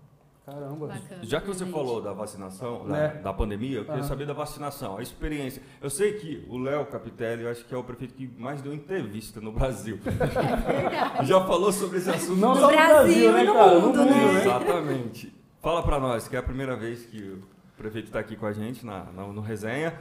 Caramba. 0.46 0.88
Bacana, 0.88 1.24
Já 1.24 1.42
que 1.42 1.48
você 1.48 1.66
gente. 1.66 1.74
falou 1.74 2.02
da 2.02 2.14
vacinação, 2.14 2.88
da, 2.88 2.94
Né? 2.94 3.08
da 3.22 3.34
pandemia, 3.34 3.80
eu 3.80 3.84
queria 3.84 4.00
Aham. 4.00 4.08
saber 4.08 4.26
da 4.26 4.32
vacinação, 4.32 4.98
a 4.98 5.02
experiência. 5.04 5.62
Eu 5.82 5.90
sei 5.90 6.14
que 6.14 6.46
o 6.48 6.58
Léo 6.58 6.86
Capitelli, 6.86 7.44
eu 7.44 7.52
acho 7.52 7.66
que 7.66 7.76
é 7.76 7.78
o 7.78 7.84
prefeito 7.84 8.14
que 8.14 8.32
mais 8.40 8.62
deu 8.62 8.74
entrevista 8.74 9.42
no 9.42 9.52
Brasil. 9.52 10.00
Já 11.26 11.46
falou 11.46 11.72
sobre 11.74 11.98
esse 11.98 12.10
assunto. 12.10 12.40
Não 12.40 12.56
No 12.56 12.62
só 12.62 12.68
no 12.72 12.78
Brasil, 12.78 13.04
Brasil 13.04 13.32
né, 13.34 13.44
e 13.44 13.46
no 13.48 13.54
cara? 13.54 13.80
mundo, 13.80 13.98
no 13.98 14.04
mundo, 14.06 14.16
né? 14.16 14.34
né? 14.36 14.42
Exatamente. 14.42 15.36
Fala 15.62 15.84
pra 15.84 16.00
nós, 16.00 16.30
que 16.30 16.36
é 16.38 16.40
a 16.40 16.44
primeira 16.44 16.78
vez 16.78 17.06
que 17.06 17.22
o 17.22 17.44
prefeito 17.76 18.06
está 18.08 18.20
aqui 18.20 18.38
com 18.38 18.46
a 18.46 18.54
gente 18.54 18.86
na, 18.86 19.04
na- 19.12 19.28
no 19.28 19.42
resenha. 19.42 19.96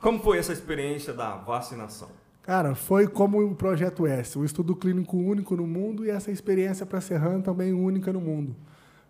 Como 0.00 0.20
foi 0.20 0.38
essa 0.38 0.52
experiência 0.52 1.12
da 1.12 1.36
vacinação? 1.36 2.08
Cara, 2.42 2.74
foi 2.74 3.08
como 3.08 3.42
o 3.44 3.56
Projeto 3.56 4.06
S, 4.06 4.38
um 4.38 4.44
estudo 4.44 4.76
clínico 4.76 5.16
único 5.16 5.56
no 5.56 5.66
mundo 5.66 6.04
e 6.04 6.10
essa 6.10 6.30
experiência 6.30 6.86
para 6.86 7.00
Serrana 7.00 7.42
também 7.42 7.72
única 7.72 8.12
no 8.12 8.20
mundo. 8.20 8.54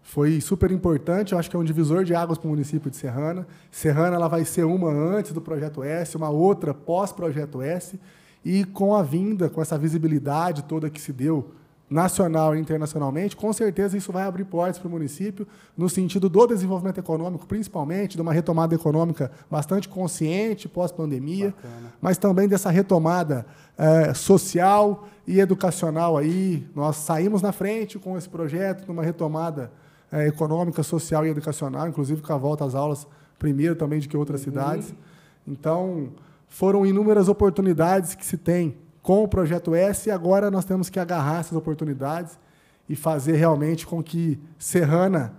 Foi 0.02 0.40
super 0.40 0.70
importante, 0.70 1.32
eu 1.32 1.38
acho 1.38 1.50
que 1.50 1.56
é 1.56 1.58
um 1.58 1.64
divisor 1.64 2.04
de 2.04 2.14
águas 2.14 2.38
para 2.38 2.46
o 2.46 2.50
município 2.50 2.90
de 2.90 2.96
Serrana. 2.96 3.46
Serrana 3.70 4.16
ela 4.16 4.28
vai 4.28 4.44
ser 4.44 4.64
uma 4.64 4.88
antes 4.88 5.32
do 5.32 5.40
Projeto 5.40 5.82
S, 5.82 6.16
uma 6.16 6.30
outra 6.30 6.72
pós-Projeto 6.72 7.60
S, 7.60 8.00
e 8.44 8.64
com 8.64 8.94
a 8.94 9.02
vinda, 9.02 9.50
com 9.50 9.60
essa 9.60 9.76
visibilidade 9.76 10.62
toda 10.62 10.88
que 10.88 11.00
se 11.00 11.12
deu 11.12 11.50
nacional 11.88 12.56
e 12.56 12.58
internacionalmente, 12.58 13.36
com 13.36 13.52
certeza 13.52 13.96
isso 13.96 14.10
vai 14.10 14.24
abrir 14.24 14.44
portas 14.44 14.78
para 14.78 14.88
o 14.88 14.90
município 14.90 15.46
no 15.76 15.88
sentido 15.88 16.28
do 16.28 16.46
desenvolvimento 16.46 16.98
econômico, 16.98 17.46
principalmente 17.46 18.16
de 18.16 18.22
uma 18.22 18.32
retomada 18.32 18.74
econômica 18.74 19.30
bastante 19.48 19.88
consciente 19.88 20.68
pós-pandemia, 20.68 21.54
mas 22.00 22.18
também 22.18 22.48
dessa 22.48 22.70
retomada 22.70 23.46
eh, 23.78 24.12
social 24.14 25.06
e 25.26 25.38
educacional 25.38 26.16
aí. 26.16 26.66
Nós 26.74 26.96
saímos 26.96 27.40
na 27.40 27.52
frente 27.52 27.98
com 27.98 28.18
esse 28.18 28.28
projeto, 28.28 28.86
numa 28.88 29.04
retomada 29.04 29.70
eh, 30.10 30.26
econômica, 30.26 30.82
social 30.82 31.24
e 31.24 31.28
educacional, 31.28 31.86
inclusive 31.86 32.20
com 32.20 32.32
a 32.32 32.36
volta 32.36 32.64
às 32.64 32.74
aulas 32.74 33.06
primeiro 33.38 33.76
também 33.76 34.00
do 34.00 34.08
que 34.08 34.16
outras 34.16 34.40
cidades. 34.40 34.92
Então, 35.46 36.08
foram 36.48 36.84
inúmeras 36.84 37.28
oportunidades 37.28 38.14
que 38.14 38.26
se 38.26 38.36
tem 38.36 38.76
com 39.06 39.22
o 39.22 39.28
projeto 39.28 39.72
S 39.72 40.08
e 40.08 40.10
agora 40.12 40.50
nós 40.50 40.64
temos 40.64 40.90
que 40.90 40.98
agarrar 40.98 41.38
essas 41.38 41.56
oportunidades 41.56 42.36
e 42.88 42.96
fazer 42.96 43.36
realmente 43.36 43.86
com 43.86 44.02
que 44.02 44.36
Serrana 44.58 45.32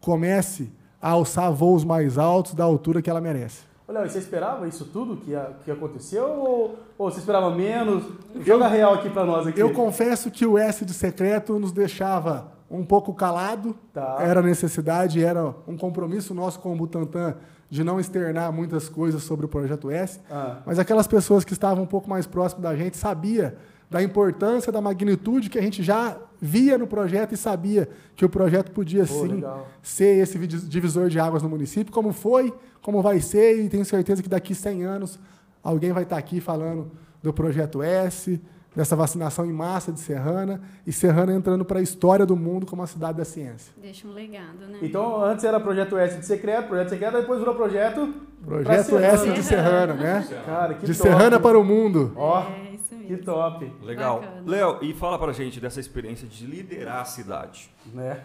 comece 0.00 0.72
a 1.00 1.10
alçar 1.10 1.52
voos 1.52 1.84
mais 1.84 2.18
altos 2.18 2.52
da 2.54 2.64
altura 2.64 3.00
que 3.00 3.08
ela 3.08 3.20
merece. 3.20 3.60
Olha, 3.86 4.08
você 4.08 4.18
esperava 4.18 4.66
isso 4.66 4.84
tudo 4.86 5.16
que, 5.18 5.36
a- 5.36 5.52
que 5.64 5.70
aconteceu 5.70 6.24
ou, 6.26 6.76
ou 6.98 7.08
você 7.08 7.20
esperava 7.20 7.48
menos? 7.54 8.02
Joga 8.44 8.66
real 8.66 8.94
aqui 8.94 9.08
pra 9.08 9.24
nós 9.24 9.46
aqui. 9.46 9.60
Eu 9.60 9.72
confesso 9.72 10.28
que 10.28 10.44
o 10.44 10.58
S 10.58 10.84
de 10.84 10.92
secreto 10.92 11.60
nos 11.60 11.70
deixava 11.70 12.48
um 12.68 12.84
pouco 12.84 13.14
calado. 13.14 13.76
Tá. 13.94 14.16
Era 14.18 14.42
necessidade, 14.42 15.22
era 15.24 15.54
um 15.68 15.76
compromisso 15.76 16.34
nosso 16.34 16.58
com 16.58 16.72
o 16.72 16.76
Butantan 16.76 17.36
de 17.68 17.82
não 17.82 17.98
externar 17.98 18.52
muitas 18.52 18.88
coisas 18.88 19.22
sobre 19.22 19.46
o 19.46 19.48
projeto 19.48 19.90
S. 19.90 20.20
Ah. 20.30 20.62
Mas 20.64 20.78
aquelas 20.78 21.06
pessoas 21.06 21.44
que 21.44 21.52
estavam 21.52 21.84
um 21.84 21.86
pouco 21.86 22.08
mais 22.08 22.26
próximas 22.26 22.62
da 22.62 22.76
gente 22.76 22.96
sabia 22.96 23.56
da 23.90 24.02
importância, 24.02 24.72
da 24.72 24.80
magnitude 24.80 25.48
que 25.48 25.58
a 25.58 25.62
gente 25.62 25.82
já 25.82 26.18
via 26.40 26.76
no 26.76 26.86
projeto 26.86 27.32
e 27.32 27.36
sabia 27.36 27.88
que 28.14 28.24
o 28.24 28.28
projeto 28.28 28.72
podia 28.72 29.06
Pô, 29.06 29.14
sim 29.22 29.28
legal. 29.28 29.68
ser 29.82 30.16
esse 30.16 30.38
divisor 30.46 31.08
de 31.08 31.20
águas 31.20 31.42
no 31.42 31.48
município, 31.48 31.92
como 31.92 32.12
foi, 32.12 32.52
como 32.82 33.00
vai 33.00 33.20
ser, 33.20 33.60
e 33.60 33.68
tenho 33.68 33.84
certeza 33.84 34.22
que 34.22 34.28
daqui 34.28 34.54
100 34.54 34.84
anos 34.84 35.18
alguém 35.62 35.92
vai 35.92 36.02
estar 36.02 36.18
aqui 36.18 36.40
falando 36.40 36.90
do 37.22 37.32
projeto 37.32 37.82
S, 37.82 38.40
dessa 38.76 38.94
vacinação 38.94 39.46
em 39.46 39.52
massa 39.52 39.90
de 39.90 39.98
Serrana, 39.98 40.60
e 40.86 40.92
Serrana 40.92 41.32
entrando 41.32 41.64
para 41.64 41.78
a 41.78 41.82
história 41.82 42.26
do 42.26 42.36
mundo 42.36 42.66
como 42.66 42.82
a 42.82 42.86
cidade 42.86 43.16
da 43.16 43.24
ciência. 43.24 43.72
Deixa 43.80 44.06
um 44.06 44.12
legado, 44.12 44.58
né? 44.68 44.78
Então, 44.82 45.24
antes 45.24 45.46
era 45.46 45.58
projeto 45.58 45.96
S 45.96 46.18
de 46.18 46.26
secreto, 46.26 46.68
projeto 46.68 46.90
secreto, 46.90 47.14
depois 47.16 47.38
virou 47.38 47.54
projeto. 47.54 48.14
Projeto. 48.44 48.98
S 48.98 49.32
de 49.32 49.42
Serrana, 49.42 49.94
né? 49.94 50.26
Cara, 50.44 50.74
que 50.74 50.84
De 50.84 50.92
top. 50.94 51.08
Serrana 51.08 51.40
para 51.40 51.58
o 51.58 51.64
mundo. 51.64 52.12
Ó, 52.14 52.42
É, 52.42 52.74
isso 52.74 52.94
mesmo. 52.94 53.06
que 53.06 53.16
top. 53.24 53.72
Legal. 53.82 54.22
Léo, 54.44 54.78
e 54.82 54.92
fala 54.92 55.18
pra 55.18 55.32
gente 55.32 55.58
dessa 55.58 55.80
experiência 55.80 56.28
de 56.28 56.44
liderar 56.46 57.00
a 57.00 57.04
cidade. 57.06 57.70
Né? 57.94 58.20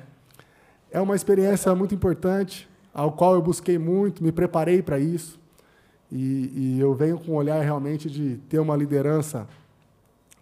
É 0.92 1.00
uma 1.00 1.16
experiência 1.16 1.74
muito 1.74 1.96
importante, 1.96 2.70
ao 2.94 3.14
qual 3.14 3.36
eu 3.36 3.42
busquei 3.42 3.78
muito, 3.78 4.22
me 4.22 4.34
preparei 4.34 4.82
para 4.82 5.00
isso. 5.00 5.40
E, 6.12 6.76
e 6.76 6.80
eu 6.82 6.94
venho 6.94 7.18
com 7.18 7.32
um 7.32 7.36
olhar 7.36 7.62
realmente 7.62 8.10
de 8.10 8.36
ter 8.50 8.60
uma 8.60 8.76
liderança 8.76 9.48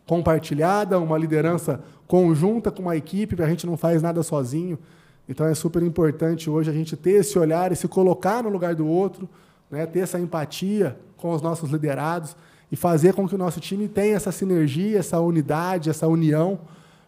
compartilhada, 0.09 0.97
uma 0.97 1.15
liderança 1.19 1.83
conjunta 2.07 2.71
com 2.71 2.81
uma 2.81 2.97
equipe, 2.97 3.39
a 3.43 3.47
gente 3.47 3.67
não 3.67 3.77
faz 3.77 4.01
nada 4.01 4.23
sozinho. 4.23 4.79
Então 5.27 5.45
é 5.45 5.53
super 5.53 5.83
importante 5.83 6.49
hoje 6.49 6.67
a 6.67 6.73
gente 6.73 6.97
ter 6.97 7.11
esse 7.11 7.37
olhar 7.37 7.71
e 7.71 7.75
se 7.75 7.87
colocar 7.87 8.41
no 8.41 8.49
lugar 8.49 8.73
do 8.73 8.87
outro, 8.87 9.29
né? 9.69 9.85
ter 9.85 9.99
essa 9.99 10.19
empatia 10.19 10.97
com 11.15 11.29
os 11.29 11.43
nossos 11.43 11.69
liderados 11.69 12.35
e 12.71 12.75
fazer 12.75 13.13
com 13.13 13.27
que 13.27 13.35
o 13.35 13.37
nosso 13.37 13.59
time 13.59 13.87
tenha 13.87 14.15
essa 14.15 14.31
sinergia, 14.31 14.97
essa 14.97 15.19
unidade, 15.19 15.91
essa 15.91 16.07
união, 16.07 16.59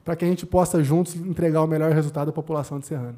para 0.05 0.15
que 0.15 0.23
a 0.23 0.27
gente 0.27 0.45
possa 0.45 0.83
juntos 0.83 1.15
entregar 1.15 1.63
o 1.63 1.67
melhor 1.67 1.91
resultado 1.93 2.29
à 2.29 2.31
população 2.31 2.79
de 2.79 2.85
Serrano. 2.85 3.17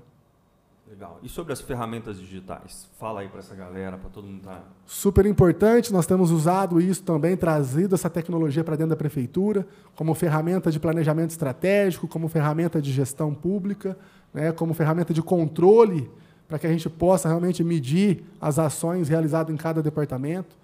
Legal. 1.03 1.19
E 1.21 1.27
sobre 1.27 1.51
as 1.51 1.59
ferramentas 1.59 2.17
digitais? 2.17 2.87
Fala 2.97 3.19
aí 3.19 3.27
pra 3.27 3.39
essa 3.39 3.53
galera, 3.53 3.97
pra 3.97 4.09
todo 4.09 4.25
mundo 4.25 4.41
tá. 4.41 4.61
Super 4.85 5.25
importante, 5.25 5.91
nós 5.91 6.05
temos 6.05 6.31
usado 6.31 6.79
isso 6.79 7.03
também, 7.03 7.35
trazido 7.35 7.93
essa 7.93 8.09
tecnologia 8.09 8.63
para 8.63 8.77
dentro 8.77 8.91
da 8.91 8.95
prefeitura, 8.95 9.67
como 9.97 10.13
ferramenta 10.13 10.71
de 10.71 10.79
planejamento 10.79 11.31
estratégico, 11.31 12.07
como 12.07 12.29
ferramenta 12.29 12.81
de 12.81 12.89
gestão 12.89 13.33
pública, 13.33 13.97
né, 14.33 14.53
como 14.53 14.73
ferramenta 14.73 15.13
de 15.13 15.21
controle, 15.21 16.09
para 16.47 16.57
que 16.57 16.67
a 16.67 16.71
gente 16.71 16.89
possa 16.89 17.27
realmente 17.27 17.65
medir 17.65 18.23
as 18.39 18.57
ações 18.57 19.09
realizadas 19.09 19.53
em 19.53 19.57
cada 19.57 19.83
departamento. 19.83 20.55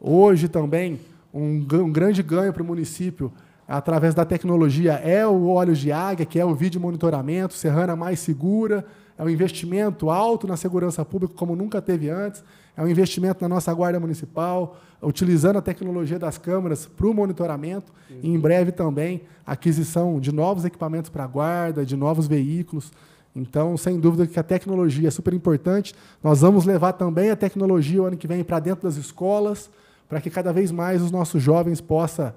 Hoje 0.00 0.48
também, 0.48 0.98
um, 1.32 1.64
um 1.72 1.92
grande 1.92 2.20
ganho 2.20 2.52
para 2.52 2.64
o 2.64 2.66
município, 2.66 3.32
através 3.68 4.12
da 4.12 4.24
tecnologia, 4.24 4.94
é 4.94 5.24
o 5.24 5.50
óleo 5.50 5.74
de 5.74 5.92
águia, 5.92 6.26
que 6.26 6.40
é 6.40 6.44
o 6.44 6.52
vídeo 6.54 6.80
monitoramento, 6.80 7.54
Serrana 7.54 7.94
mais 7.94 8.18
segura, 8.18 8.84
é 9.16 9.22
um 9.22 9.28
investimento 9.28 10.10
alto 10.10 10.46
na 10.46 10.56
segurança 10.56 11.04
pública, 11.04 11.34
como 11.34 11.54
nunca 11.54 11.80
teve 11.80 12.10
antes, 12.10 12.42
é 12.76 12.82
um 12.82 12.88
investimento 12.88 13.42
na 13.42 13.48
nossa 13.48 13.72
guarda 13.72 14.00
municipal, 14.00 14.76
utilizando 15.00 15.58
a 15.58 15.62
tecnologia 15.62 16.18
das 16.18 16.38
câmeras 16.38 16.86
para 16.86 17.06
o 17.06 17.14
monitoramento, 17.14 17.92
e 18.22 18.28
em 18.28 18.38
breve 18.38 18.72
também 18.72 19.22
aquisição 19.46 20.18
de 20.18 20.32
novos 20.32 20.64
equipamentos 20.64 21.10
para 21.10 21.24
a 21.24 21.26
guarda, 21.26 21.84
de 21.84 21.96
novos 21.96 22.26
veículos. 22.26 22.90
Então, 23.36 23.76
sem 23.76 24.00
dúvida 24.00 24.26
que 24.26 24.38
a 24.38 24.42
tecnologia 24.42 25.08
é 25.08 25.10
super 25.10 25.34
importante. 25.34 25.94
Nós 26.22 26.40
vamos 26.40 26.64
levar 26.64 26.92
também 26.92 27.30
a 27.30 27.36
tecnologia 27.36 28.02
o 28.02 28.06
ano 28.06 28.16
que 28.16 28.26
vem 28.26 28.42
para 28.42 28.58
dentro 28.58 28.84
das 28.84 28.96
escolas, 28.96 29.70
para 30.08 30.20
que 30.20 30.30
cada 30.30 30.52
vez 30.52 30.70
mais 30.70 31.02
os 31.02 31.10
nossos 31.10 31.42
jovens 31.42 31.80
possam 31.80 32.32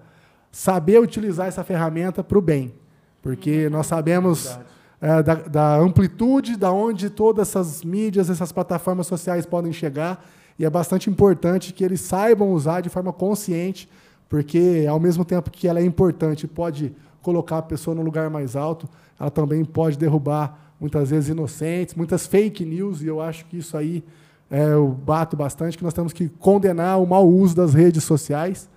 saber 0.51 0.99
utilizar 0.99 1.47
essa 1.47 1.63
ferramenta 1.63 2.23
para 2.23 2.37
o 2.37 2.41
bem. 2.41 2.73
Porque 3.21 3.69
nós 3.69 3.87
sabemos. 3.87 4.57
É, 5.01 5.21
da, 5.21 5.35
da 5.35 5.77
amplitude 5.77 6.55
da 6.55 6.71
onde 6.71 7.09
todas 7.09 7.49
essas 7.49 7.83
mídias, 7.83 8.29
essas 8.29 8.51
plataformas 8.51 9.07
sociais 9.07 9.45
podem 9.45 9.71
chegar, 9.71 10.25
e 10.57 10.65
é 10.65 10.69
bastante 10.69 11.09
importante 11.09 11.71
que 11.71 11.83
eles 11.83 12.01
saibam 12.01 12.51
usar 12.51 12.81
de 12.81 12.89
forma 12.89 13.13
consciente, 13.13 13.87
porque 14.27 14.85
ao 14.89 14.99
mesmo 14.99 15.23
tempo 15.23 15.51
que 15.51 15.67
ela 15.67 15.79
é 15.79 15.83
importante 15.83 16.43
e 16.43 16.47
pode 16.47 16.93
colocar 17.21 17.59
a 17.59 17.61
pessoa 17.61 17.95
no 17.95 18.01
lugar 18.01 18.29
mais 18.29 18.55
alto, 18.55 18.89
ela 19.19 19.29
também 19.29 19.63
pode 19.63 19.97
derrubar 19.97 20.73
muitas 20.79 21.09
vezes 21.09 21.29
inocentes, 21.29 21.95
muitas 21.95 22.25
fake 22.25 22.65
news, 22.65 23.01
e 23.01 23.07
eu 23.07 23.21
acho 23.21 23.45
que 23.45 23.57
isso 23.57 23.77
aí 23.77 24.03
é, 24.49 24.73
eu 24.73 24.87
bato 24.87 25.35
bastante, 25.35 25.77
que 25.77 25.83
nós 25.83 25.93
temos 25.93 26.13
que 26.13 26.29
condenar 26.29 26.99
o 26.99 27.05
mau 27.05 27.27
uso 27.27 27.55
das 27.55 27.73
redes 27.73 28.03
sociais 28.03 28.69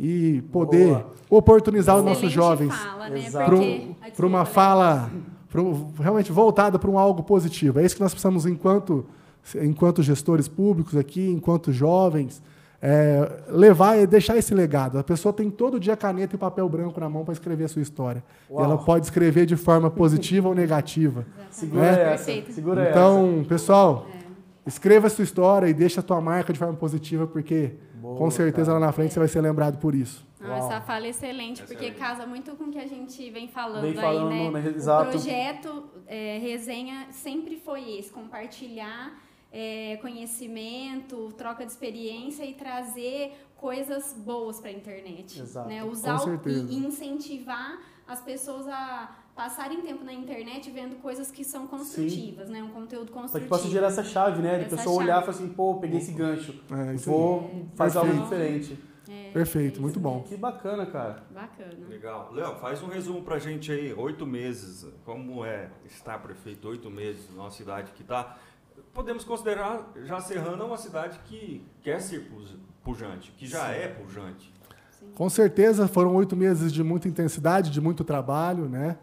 e 0.00 0.42
poder 0.50 0.88
Boa. 0.88 1.06
oportunizar 1.30 1.96
os 1.96 2.04
nossos 2.04 2.24
Excelente 2.24 2.34
jovens 2.34 2.74
Fala, 2.74 3.08
né? 3.08 3.94
Para 4.16 4.26
uma 4.26 4.44
fala 4.44 5.10
um- 5.60 5.90
realmente 5.98 6.30
voltada 6.32 6.78
para 6.78 6.90
um 6.90 6.98
algo 6.98 7.22
positivo. 7.22 7.80
É 7.80 7.84
isso 7.84 7.94
que 7.96 8.00
nós 8.02 8.12
precisamos 8.12 8.46
enquanto 8.46 9.04
enquanto 9.60 10.02
gestores 10.04 10.46
públicos 10.46 10.96
aqui, 10.96 11.28
enquanto 11.28 11.72
jovens, 11.72 12.40
é, 12.80 13.28
levar 13.48 13.96
e 13.98 14.06
deixar 14.06 14.36
esse 14.36 14.54
legado. 14.54 14.98
A 14.98 15.02
pessoa 15.02 15.32
tem 15.32 15.50
todo 15.50 15.80
dia 15.80 15.96
caneta 15.96 16.36
e 16.36 16.38
papel 16.38 16.68
branco 16.68 17.00
na 17.00 17.08
mão 17.08 17.24
para 17.24 17.32
escrever 17.32 17.64
a 17.64 17.68
sua 17.68 17.82
história. 17.82 18.22
E 18.48 18.54
ela 18.54 18.78
pode 18.78 19.04
escrever 19.06 19.44
de 19.44 19.56
forma 19.56 19.90
positiva 19.90 20.48
ou 20.48 20.54
negativa. 20.54 21.26
Segura 21.50 21.84
É. 21.86 21.88
essa. 21.90 22.24
Perfeito. 22.24 22.52
Segura 22.52 22.82
essa. 22.82 22.90
Então, 22.90 23.44
pessoal, 23.48 24.06
escreva 24.64 25.08
a 25.08 25.10
sua 25.10 25.24
história 25.24 25.66
e 25.68 25.74
deixa 25.74 25.98
a 25.98 26.02
tua 26.04 26.20
marca 26.20 26.52
de 26.52 26.58
forma 26.60 26.74
positiva, 26.74 27.26
porque 27.26 27.72
Boa, 28.00 28.16
com 28.16 28.30
certeza 28.30 28.66
cara. 28.66 28.78
lá 28.78 28.86
na 28.86 28.92
frente 28.92 29.12
você 29.12 29.18
vai 29.18 29.28
ser 29.28 29.40
lembrado 29.40 29.78
por 29.78 29.92
isso. 29.92 30.24
Não, 30.48 30.54
essa 30.56 30.80
fala 30.80 31.06
é 31.06 31.10
excelente, 31.10 31.62
porque 31.62 31.90
casa 31.92 32.26
muito 32.26 32.54
com 32.56 32.64
o 32.64 32.70
que 32.70 32.78
a 32.78 32.86
gente 32.86 33.30
vem 33.30 33.48
falando, 33.48 33.82
Vem 33.82 33.94
falando, 33.94 34.32
aí, 34.32 34.50
né? 34.50 34.60
né? 34.62 34.72
Exato. 34.74 35.08
O 35.08 35.10
projeto 35.12 35.84
é, 36.06 36.38
Resenha 36.38 37.06
sempre 37.12 37.56
foi 37.56 37.98
esse, 37.98 38.10
compartilhar 38.10 39.12
é, 39.52 39.98
conhecimento, 40.00 41.32
troca 41.36 41.64
de 41.64 41.72
experiência 41.72 42.44
e 42.44 42.54
trazer 42.54 43.32
coisas 43.56 44.14
boas 44.14 44.60
para 44.60 44.70
a 44.70 44.72
internet. 44.72 45.40
Exato. 45.40 45.68
Né? 45.68 45.84
Usar 45.84 46.18
Com 46.20 46.30
o- 46.30 46.48
e 46.48 46.76
incentivar 46.86 47.78
as 48.06 48.20
pessoas 48.20 48.66
a, 48.66 49.10
passarem 49.34 49.80
tempo 49.80 50.04
na 50.04 50.12
internet 50.12 50.70
vendo 50.70 50.96
coisas 50.96 51.30
que 51.30 51.42
são 51.44 51.66
construtivas, 51.66 52.48
né? 52.50 52.62
Um 52.62 52.68
conteúdo 52.68 53.10
Para 53.12 53.22
construtivo. 53.22 53.44
que 53.44 53.48
possa 53.48 53.68
gerar 53.70 53.86
essa 53.86 54.04
chave, 54.04 54.42
né? 54.42 54.58
De 54.58 54.68
pessoa 54.68 54.96
olhar 54.96 55.04
e 55.04 55.24
chave. 55.24 55.26
falar 55.32 55.36
assim, 55.38 55.48
pô, 55.54 55.76
peguei 55.76 55.98
esse 55.98 56.12
gancho. 56.12 56.60
É, 56.70 56.94
Vou 56.96 57.66
fazer 57.74 57.98
algo 57.98 58.12
diferente. 58.22 58.78
É, 59.08 59.30
Perfeito, 59.32 59.78
é 59.78 59.82
muito 59.82 59.98
bom. 59.98 60.22
Que 60.22 60.36
bacana, 60.36 60.86
cara. 60.86 61.24
Bacana. 61.30 61.72
Legal. 61.88 62.30
Léo, 62.32 62.54
faz 62.56 62.82
um 62.82 62.86
resumo 62.88 63.22
pra 63.22 63.38
gente 63.38 63.70
aí, 63.72 63.92
oito 63.94 64.26
meses, 64.26 64.86
como 65.04 65.44
é 65.44 65.68
estar 65.86 66.18
prefeito 66.20 66.68
oito 66.68 66.90
meses 66.90 67.28
numa 67.34 67.50
cidade 67.50 67.92
que 67.92 68.02
está. 68.02 68.36
Podemos 68.94 69.24
considerar 69.24 69.90
já 70.04 70.20
Serrana 70.20 70.64
uma 70.64 70.76
cidade 70.76 71.18
que 71.24 71.66
quer 71.82 72.00
ser 72.00 72.28
puj- 72.28 72.56
pujante, 72.84 73.32
que 73.32 73.46
já 73.46 73.68
é 73.70 73.88
pujante. 73.88 74.52
Com 75.14 75.28
certeza 75.28 75.88
foram 75.88 76.14
oito 76.14 76.36
meses 76.36 76.72
de 76.72 76.82
muita 76.82 77.08
intensidade, 77.08 77.70
de 77.70 77.80
muito 77.80 78.04
trabalho, 78.04 78.68
né? 78.68 78.96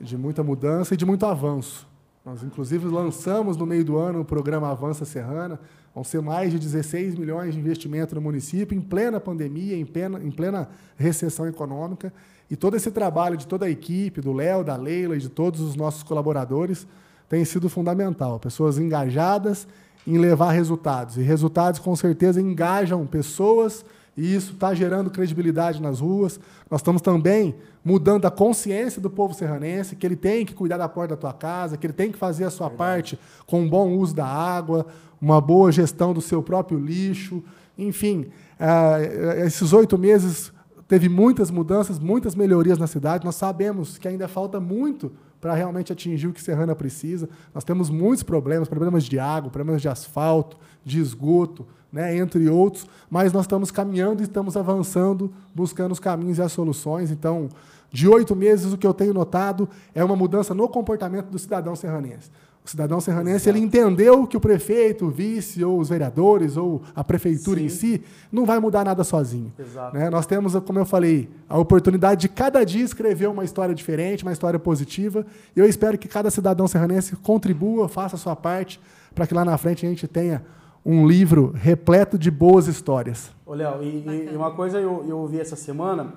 de 0.00 0.16
muita 0.16 0.42
mudança 0.42 0.94
e 0.94 0.96
de 0.96 1.04
muito 1.06 1.24
avanço. 1.26 1.86
Nós, 2.24 2.42
inclusive, 2.44 2.86
lançamos 2.86 3.56
no 3.56 3.66
meio 3.66 3.84
do 3.84 3.96
ano 3.96 4.20
o 4.20 4.24
programa 4.24 4.70
Avança 4.70 5.04
Serrana. 5.04 5.58
Vão 5.92 6.04
ser 6.04 6.22
mais 6.22 6.52
de 6.52 6.58
16 6.58 7.16
milhões 7.16 7.54
de 7.54 7.60
investimento 7.60 8.14
no 8.14 8.20
município, 8.20 8.76
em 8.76 8.80
plena 8.80 9.18
pandemia, 9.18 9.76
em 9.76 9.84
plena, 9.84 10.20
em 10.22 10.30
plena 10.30 10.68
recessão 10.96 11.48
econômica. 11.48 12.12
E 12.48 12.54
todo 12.54 12.76
esse 12.76 12.92
trabalho 12.92 13.36
de 13.36 13.46
toda 13.46 13.66
a 13.66 13.70
equipe, 13.70 14.20
do 14.20 14.32
Léo, 14.32 14.62
da 14.62 14.76
Leila 14.76 15.16
e 15.16 15.18
de 15.18 15.28
todos 15.28 15.60
os 15.60 15.74
nossos 15.74 16.04
colaboradores, 16.04 16.86
tem 17.28 17.44
sido 17.44 17.68
fundamental. 17.68 18.38
Pessoas 18.38 18.78
engajadas 18.78 19.66
em 20.06 20.16
levar 20.16 20.52
resultados. 20.52 21.16
E 21.16 21.22
resultados, 21.22 21.80
com 21.80 21.96
certeza, 21.96 22.40
engajam 22.40 23.04
pessoas 23.04 23.84
e 24.16 24.34
isso 24.34 24.52
está 24.52 24.74
gerando 24.74 25.10
credibilidade 25.10 25.80
nas 25.80 26.00
ruas. 26.00 26.38
Nós 26.70 26.80
estamos 26.80 27.00
também 27.00 27.54
mudando 27.84 28.26
a 28.26 28.30
consciência 28.30 29.00
do 29.00 29.08
povo 29.08 29.34
serranense, 29.34 29.96
que 29.96 30.06
ele 30.06 30.16
tem 30.16 30.44
que 30.44 30.54
cuidar 30.54 30.76
da 30.76 30.88
porta 30.88 31.14
da 31.14 31.20
tua 31.20 31.32
casa, 31.32 31.76
que 31.76 31.86
ele 31.86 31.94
tem 31.94 32.12
que 32.12 32.18
fazer 32.18 32.44
a 32.44 32.50
sua 32.50 32.68
parte 32.68 33.18
com 33.46 33.62
um 33.62 33.68
bom 33.68 33.96
uso 33.96 34.14
da 34.14 34.26
água, 34.26 34.86
uma 35.20 35.40
boa 35.40 35.72
gestão 35.72 36.12
do 36.12 36.20
seu 36.20 36.42
próprio 36.42 36.78
lixo. 36.78 37.42
Enfim, 37.76 38.26
eh, 38.60 39.44
esses 39.46 39.72
oito 39.72 39.96
meses 39.96 40.52
teve 40.86 41.08
muitas 41.08 41.50
mudanças, 41.50 41.98
muitas 41.98 42.34
melhorias 42.34 42.76
na 42.76 42.86
cidade. 42.86 43.24
Nós 43.24 43.36
sabemos 43.36 43.96
que 43.96 44.06
ainda 44.06 44.28
falta 44.28 44.60
muito 44.60 45.10
para 45.40 45.54
realmente 45.54 45.92
atingir 45.92 46.28
o 46.28 46.32
que 46.32 46.40
Serrana 46.40 46.74
precisa. 46.74 47.28
Nós 47.54 47.64
temos 47.64 47.88
muitos 47.88 48.22
problemas, 48.22 48.68
problemas 48.68 49.04
de 49.04 49.18
água, 49.18 49.50
problemas 49.50 49.82
de 49.82 49.88
asfalto, 49.88 50.56
de 50.84 51.00
esgoto, 51.00 51.66
né, 51.92 52.16
entre 52.16 52.48
outros, 52.48 52.86
mas 53.10 53.32
nós 53.32 53.44
estamos 53.44 53.70
caminhando 53.70 54.22
e 54.22 54.24
estamos 54.24 54.56
avançando, 54.56 55.32
buscando 55.54 55.92
os 55.92 56.00
caminhos 56.00 56.38
e 56.38 56.42
as 56.42 56.52
soluções. 56.52 57.10
Então, 57.10 57.48
de 57.90 58.08
oito 58.08 58.34
meses, 58.34 58.72
o 58.72 58.78
que 58.78 58.86
eu 58.86 58.94
tenho 58.94 59.12
notado 59.12 59.68
é 59.94 60.02
uma 60.02 60.16
mudança 60.16 60.54
no 60.54 60.66
comportamento 60.68 61.26
do 61.26 61.38
cidadão 61.38 61.76
serranense. 61.76 62.30
O 62.64 62.70
cidadão 62.70 63.00
serranense 63.00 63.48
ele 63.48 63.58
entendeu 63.58 64.24
que 64.24 64.36
o 64.36 64.40
prefeito, 64.40 65.06
o 65.06 65.10
vice, 65.10 65.64
ou 65.64 65.80
os 65.80 65.88
vereadores, 65.88 66.56
ou 66.56 66.80
a 66.94 67.02
prefeitura 67.02 67.58
Sim. 67.58 67.66
em 67.66 67.68
si, 67.68 68.02
não 68.30 68.46
vai 68.46 68.60
mudar 68.60 68.84
nada 68.84 69.02
sozinho. 69.02 69.52
Exato. 69.58 69.96
Né? 69.96 70.08
Nós 70.08 70.26
temos, 70.26 70.54
como 70.60 70.78
eu 70.78 70.86
falei, 70.86 71.28
a 71.48 71.58
oportunidade 71.58 72.20
de 72.20 72.28
cada 72.28 72.62
dia 72.62 72.84
escrever 72.84 73.28
uma 73.28 73.44
história 73.44 73.74
diferente, 73.74 74.22
uma 74.22 74.32
história 74.32 74.60
positiva. 74.60 75.26
E 75.56 75.58
eu 75.58 75.66
espero 75.66 75.98
que 75.98 76.06
cada 76.06 76.30
cidadão 76.30 76.68
serranense 76.68 77.16
contribua, 77.16 77.88
faça 77.88 78.14
a 78.14 78.18
sua 78.18 78.36
parte, 78.36 78.80
para 79.12 79.26
que 79.26 79.34
lá 79.34 79.44
na 79.44 79.58
frente 79.58 79.84
a 79.84 79.88
gente 79.88 80.06
tenha 80.06 80.42
um 80.84 81.06
livro 81.06 81.52
repleto 81.54 82.18
de 82.18 82.30
boas 82.30 82.66
histórias. 82.66 83.30
Ô, 83.46 83.54
Léo, 83.54 83.82
e, 83.82 84.04
e- 84.06 84.36
uma 84.36 84.50
coisa 84.52 84.78
eu, 84.78 85.04
eu 85.08 85.18
ouvi 85.18 85.40
essa 85.40 85.56
semana 85.56 86.14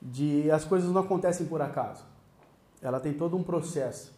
de 0.00 0.50
as 0.50 0.64
coisas 0.64 0.90
não 0.90 1.00
acontecem 1.00 1.46
por 1.46 1.60
acaso. 1.60 2.04
Ela 2.80 3.00
tem 3.00 3.12
todo 3.12 3.36
um 3.36 3.42
processo. 3.42 4.12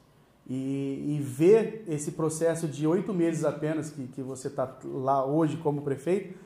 E, 0.49 1.17
e 1.17 1.21
ver 1.21 1.85
esse 1.89 2.13
processo 2.13 2.69
de 2.69 2.87
oito 2.87 3.13
meses 3.13 3.45
apenas 3.45 3.91
que, 3.91 4.07
que 4.07 4.23
você 4.23 4.47
está 4.47 4.73
lá 4.85 5.25
hoje 5.25 5.57
como 5.57 5.83
prefeito, 5.83 6.39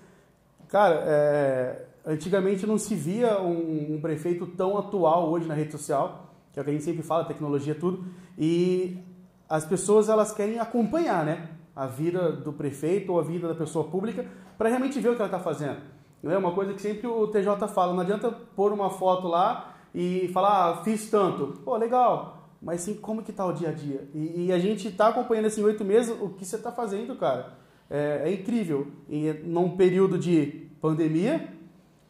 cara, 0.69 1.02
é, 1.07 1.85
antigamente 2.07 2.66
não 2.66 2.79
se 2.79 2.94
via 2.94 3.40
um, 3.42 3.94
um 3.96 4.01
prefeito 4.01 4.46
tão 4.46 4.79
atual 4.79 5.29
hoje 5.31 5.46
na 5.46 5.53
rede 5.55 5.72
social, 5.72 6.31
que 6.53 6.59
é 6.59 6.62
o 6.62 6.64
que 6.64 6.70
a 6.70 6.72
gente 6.72 6.85
sempre 6.85 7.03
fala, 7.03 7.25
tecnologia, 7.25 7.75
tudo. 7.75 8.05
E 8.38 8.96
as 9.48 9.66
pessoas 9.66 10.09
elas 10.09 10.33
querem 10.33 10.59
acompanhar, 10.59 11.25
né? 11.25 11.48
A 11.81 11.87
vida 11.87 12.33
do 12.33 12.53
prefeito 12.53 13.12
ou 13.12 13.19
a 13.19 13.23
vida 13.23 13.49
da 13.49 13.55
pessoa 13.55 13.85
pública 13.87 14.27
para 14.59 14.69
realmente 14.69 15.01
ver 15.01 15.09
o 15.09 15.14
que 15.16 15.23
ela 15.23 15.29
está 15.29 15.38
fazendo. 15.40 15.79
É 16.23 16.37
uma 16.37 16.53
coisa 16.53 16.75
que 16.75 16.83
sempre 16.83 17.07
o 17.07 17.27
TJ 17.29 17.66
fala, 17.69 17.95
não 17.95 18.01
adianta 18.01 18.31
pôr 18.31 18.73
uma 18.73 18.90
foto 18.90 19.27
lá 19.27 19.75
e 19.95 20.29
falar, 20.35 20.71
ah, 20.73 20.77
fiz 20.85 21.09
tanto. 21.11 21.59
Pô, 21.64 21.77
legal, 21.77 22.51
mas 22.61 22.83
sim, 22.83 22.95
como 22.95 23.23
que 23.23 23.33
tá 23.33 23.47
o 23.47 23.53
dia 23.55 23.71
a 23.71 23.73
dia? 23.73 24.07
E, 24.14 24.47
e 24.47 24.53
a 24.53 24.59
gente 24.59 24.88
está 24.88 25.09
acompanhando 25.09 25.47
assim, 25.47 25.62
oito 25.64 25.83
meses 25.83 26.14
o 26.21 26.29
que 26.29 26.45
você 26.45 26.57
está 26.57 26.71
fazendo, 26.71 27.16
cara. 27.16 27.55
É, 27.88 28.23
é 28.27 28.33
incrível. 28.35 28.88
E 29.09 29.33
num 29.45 29.77
período 29.77 30.19
de 30.19 30.69
pandemia, 30.83 31.49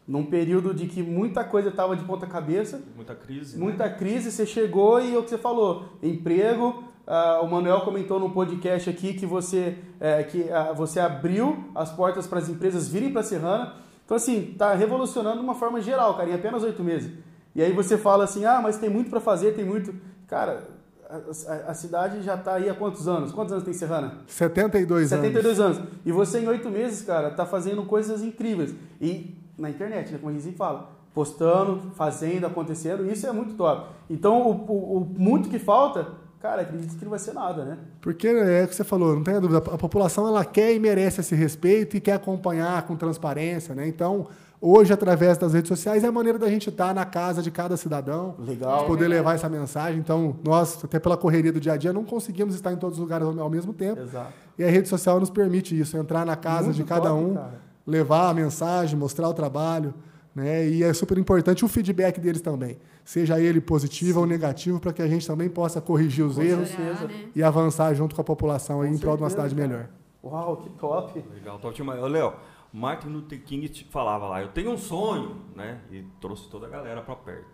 num 0.05 0.25
período 0.25 0.73
de 0.73 0.87
que 0.87 1.01
muita 1.01 1.45
coisa 1.45 1.69
estava 1.69 1.95
de 1.95 2.03
ponta 2.03 2.27
cabeça, 2.27 2.83
Muita 2.95 3.15
crise. 3.15 3.57
né? 3.57 3.63
muita 3.63 3.89
crise, 3.89 4.29
você 4.29 4.45
chegou 4.45 4.99
e 4.99 5.15
é 5.15 5.17
o 5.17 5.23
que 5.23 5.29
você 5.29 5.37
falou, 5.37 5.85
emprego. 6.03 6.83
Ah, 7.07 7.39
o 7.41 7.47
Manuel 7.49 7.81
comentou 7.81 8.19
no 8.19 8.29
podcast 8.31 8.89
aqui 8.89 9.13
que 9.13 9.25
você 9.25 9.77
é, 9.99 10.23
que 10.23 10.49
ah, 10.51 10.71
você 10.73 10.99
abriu 10.99 11.65
as 11.75 11.91
portas 11.91 12.27
para 12.27 12.39
as 12.39 12.49
empresas 12.49 12.87
virem 12.87 13.11
para 13.11 13.23
Serrana. 13.23 13.73
Então 14.05 14.15
assim, 14.17 14.55
tá 14.57 14.73
revolucionando 14.73 15.37
de 15.37 15.43
uma 15.43 15.55
forma 15.55 15.79
geral, 15.81 16.15
cara, 16.15 16.29
em 16.29 16.33
apenas 16.33 16.63
oito 16.63 16.83
meses. 16.83 17.11
E 17.55 17.61
aí 17.61 17.71
você 17.73 17.97
fala 17.97 18.23
assim, 18.25 18.45
ah, 18.45 18.59
mas 18.61 18.77
tem 18.77 18.89
muito 18.89 19.09
para 19.09 19.19
fazer, 19.19 19.53
tem 19.53 19.65
muito, 19.65 19.93
cara. 20.27 20.63
A, 21.09 21.15
a- 21.53 21.71
a 21.71 21.73
cidade 21.73 22.21
já 22.21 22.37
tá 22.37 22.53
aí 22.53 22.69
há 22.69 22.73
quantos 22.73 23.05
anos? 23.07 23.33
Quantos 23.33 23.51
anos 23.51 23.65
tem 23.65 23.73
Serrana? 23.73 24.13
72, 24.55 25.09
72 25.09 25.59
anos. 25.59 25.81
E 26.05 26.11
você 26.11 26.39
em 26.39 26.47
oito 26.47 26.69
meses, 26.69 27.01
cara, 27.01 27.29
tá 27.31 27.45
fazendo 27.45 27.83
coisas 27.83 28.23
incríveis. 28.23 28.73
E 29.01 29.35
na 29.57 29.69
internet, 29.69 30.11
né, 30.13 30.17
como 30.17 30.29
a 30.29 30.33
gente 30.33 30.43
sempre 30.43 30.57
fala. 30.57 30.89
Postando, 31.13 31.91
fazendo, 31.95 32.45
acontecendo, 32.47 33.05
isso 33.11 33.27
é 33.27 33.33
muito 33.33 33.55
top. 33.55 33.89
Então, 34.09 34.41
o, 34.41 34.51
o- 34.71 34.97
o 34.99 35.05
muito 35.19 35.49
que 35.49 35.59
falta, 35.59 36.07
cara, 36.41 36.63
acredito 36.63 36.97
que 36.97 37.03
não 37.03 37.09
vai 37.11 37.19
ser 37.19 37.33
nada, 37.33 37.63
né? 37.63 37.77
Porque 38.01 38.27
é 38.27 38.63
o 38.63 38.67
que 38.67 38.75
você 38.75 38.83
falou, 38.83 39.15
não 39.15 39.23
tenha 39.23 39.39
dúvida, 39.39 39.59
a 39.59 39.77
população 39.77 40.27
ela 40.27 40.43
quer 40.43 40.73
e 40.73 40.79
merece 40.79 41.21
esse 41.21 41.35
respeito 41.35 41.95
e 41.95 42.01
quer 42.01 42.13
acompanhar 42.13 42.81
com 42.87 42.95
transparência, 42.95 43.75
né? 43.75 43.87
Então, 43.87 44.27
hoje 44.59 44.91
através 44.91 45.37
das 45.37 45.53
redes 45.53 45.69
sociais 45.69 46.03
é 46.03 46.07
a 46.07 46.11
maneira 46.11 46.39
da 46.39 46.49
gente 46.49 46.69
estar 46.69 46.93
na 46.95 47.05
casa 47.05 47.41
de 47.41 47.51
cada 47.51 47.77
cidadão, 47.77 48.35
Legal. 48.39 48.85
poder 48.85 49.07
levar 49.07 49.35
essa 49.35 49.47
mensagem. 49.47 49.99
Então, 49.99 50.35
nós 50.43 50.83
até 50.83 50.99
pela 50.99 51.15
correria 51.15 51.51
do 51.51 51.59
dia 51.59 51.73
a 51.73 51.77
dia 51.77 51.93
não 51.93 52.03
conseguimos 52.03 52.55
estar 52.55 52.71
em 52.71 52.77
todos 52.77 52.97
os 52.97 53.01
lugares 53.01 53.27
ao 53.27 53.39
ao 53.39 53.49
mesmo 53.49 53.73
tempo. 53.73 54.01
Exato. 54.01 54.33
E 54.57 54.63
a 54.63 54.69
rede 54.69 54.87
social 54.89 55.19
nos 55.19 55.29
permite 55.29 55.79
isso, 55.79 55.95
entrar 55.97 56.25
na 56.25 56.35
casa 56.35 56.65
Muito 56.65 56.75
de 56.77 56.83
cada 56.83 57.09
top, 57.09 57.23
um, 57.23 57.33
cara. 57.35 57.59
levar 57.85 58.29
a 58.29 58.33
mensagem, 58.33 58.97
mostrar 58.97 59.29
o 59.29 59.33
trabalho, 59.33 59.93
né? 60.35 60.67
E 60.67 60.83
é 60.83 60.93
super 60.93 61.17
importante 61.17 61.63
o 61.65 61.67
feedback 61.67 62.19
deles 62.19 62.41
também, 62.41 62.77
seja 63.03 63.39
ele 63.39 63.59
positivo 63.59 64.21
ou 64.21 64.25
negativo, 64.25 64.79
para 64.79 64.93
que 64.93 65.01
a 65.01 65.07
gente 65.07 65.25
também 65.27 65.49
possa 65.49 65.81
corrigir 65.81 66.25
os 66.25 66.37
erros 66.37 66.71
né? 66.77 67.29
e 67.35 67.43
avançar 67.43 67.93
junto 67.93 68.15
com 68.15 68.21
a 68.21 68.23
população 68.23 68.81
aí 68.81 68.89
Com 68.89 68.95
em 68.95 68.97
prol 68.97 69.17
de 69.17 69.23
uma 69.23 69.29
cidade 69.29 69.53
cara. 69.55 69.67
melhor. 69.67 69.89
Uau, 70.23 70.57
que 70.57 70.69
top. 70.71 71.23
Legal, 71.33 71.59
top 71.59 71.75
demais. 71.75 72.01
Léo, 72.01 72.33
Martin 72.71 73.07
Luther 73.09 73.41
King 73.43 73.69
falava 73.89 74.27
lá, 74.27 74.41
eu 74.41 74.49
tenho 74.49 74.71
um 74.71 74.77
sonho, 74.77 75.37
né? 75.55 75.79
E 75.91 76.03
trouxe 76.21 76.47
toda 76.49 76.67
a 76.67 76.69
galera 76.69 77.01
pra 77.01 77.15
perto. 77.15 77.45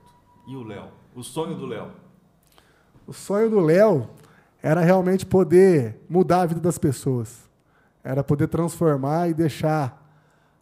E 0.48 0.56
o 0.56 0.64
Léo? 0.64 0.86
O 1.16 1.24
sonho 1.24 1.56
do 1.56 1.66
Léo? 1.66 1.88
O 3.06 3.14
sonho 3.14 3.50
do 3.50 3.60
Léo 3.60 4.08
era 4.62 4.82
realmente 4.82 5.26
poder 5.26 6.02
mudar 6.10 6.42
a 6.42 6.46
vida 6.46 6.60
das 6.60 6.78
pessoas, 6.78 7.50
era 8.04 8.24
poder 8.24 8.48
transformar 8.48 9.30
e 9.30 9.34
deixar 9.34 10.07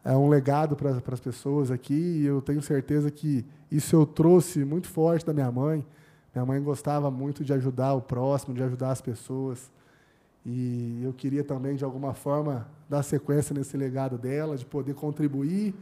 é, 0.06 0.15
um 0.15 0.30
legado 0.30 0.76
para 0.76 0.91
as 0.91 1.20
pessoas 1.20 1.72
aqui. 1.72 2.22
E 2.22 2.26
eu 2.26 2.39
tenho 2.39 2.62
certeza 2.62 3.10
que 3.10 3.44
isso 3.72 3.96
eu 3.96 4.06
trouxe 4.06 4.63
muito 4.63 4.88
forte 4.88 5.26
da 5.26 5.34
minha 5.34 5.52
mãe. 5.52 5.84
Minha 6.34 6.46
mãe 6.46 6.62
gostava 6.62 7.10
muito 7.10 7.44
de 7.44 7.52
ajudar 7.54 7.96
o 7.96 8.02
próximo, 8.02 8.54
de 8.54 8.62
ajudar 8.62 8.91
as 8.91 9.02
pessoas. 9.02 9.72
E 10.46 11.02
eu 11.04 11.12
queria 11.12 11.44
também, 11.44 11.76
de 11.76 11.84
alguma 11.84 12.13
forma, 12.13 12.68
dar 12.88 13.02
sequência 13.02 13.54
nesse 13.54 13.76
legado 13.76 14.15
dela, 14.15 14.56
de 14.56 14.65
poder 14.65 14.94
contribuir, 14.94 15.74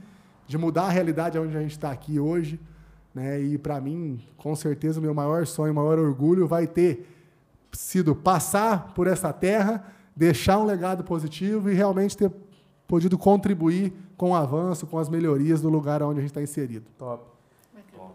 de 0.48 0.58
mudar 0.58 0.84
a 0.84 0.90
realidade 0.90 1.38
onde 1.38 1.58
a 1.58 1.62
gente 1.62 1.72
está 1.72 1.92
aqui 1.92 2.18
hoje. 2.18 2.58
Né? 3.14 3.42
E, 3.42 3.58
para 3.58 3.82
mim, 3.82 4.22
com 4.38 4.56
certeza, 4.56 5.00
o 5.00 5.04
meu 5.04 5.14
maior 5.14 5.46
sonho, 5.46 5.74
o 5.74 5.76
maior 5.76 6.00
orgulho 6.00 6.48
vai 6.48 6.66
ter 6.66 7.10
sido 7.74 8.16
passar 8.16 8.94
por 8.94 9.06
essa 9.06 9.34
terra, 9.34 9.84
deixar 10.16 10.60
um 10.60 10.64
legado 10.64 11.04
positivo 11.04 11.70
e 11.70 11.74
realmente 11.74 12.16
ter 12.16 12.32
podido 12.88 13.18
contribuir 13.18 13.94
com 14.18 14.32
o 14.32 14.36
avanço, 14.36 14.86
com 14.88 14.98
as 14.98 15.10
melhorias 15.10 15.62
do 15.62 15.70
lugar 15.70 16.02
onde 16.04 16.20
a 16.20 16.22
gente 16.22 16.32
está 16.32 16.42
inserido. 16.42 16.86
Top. 16.98 17.34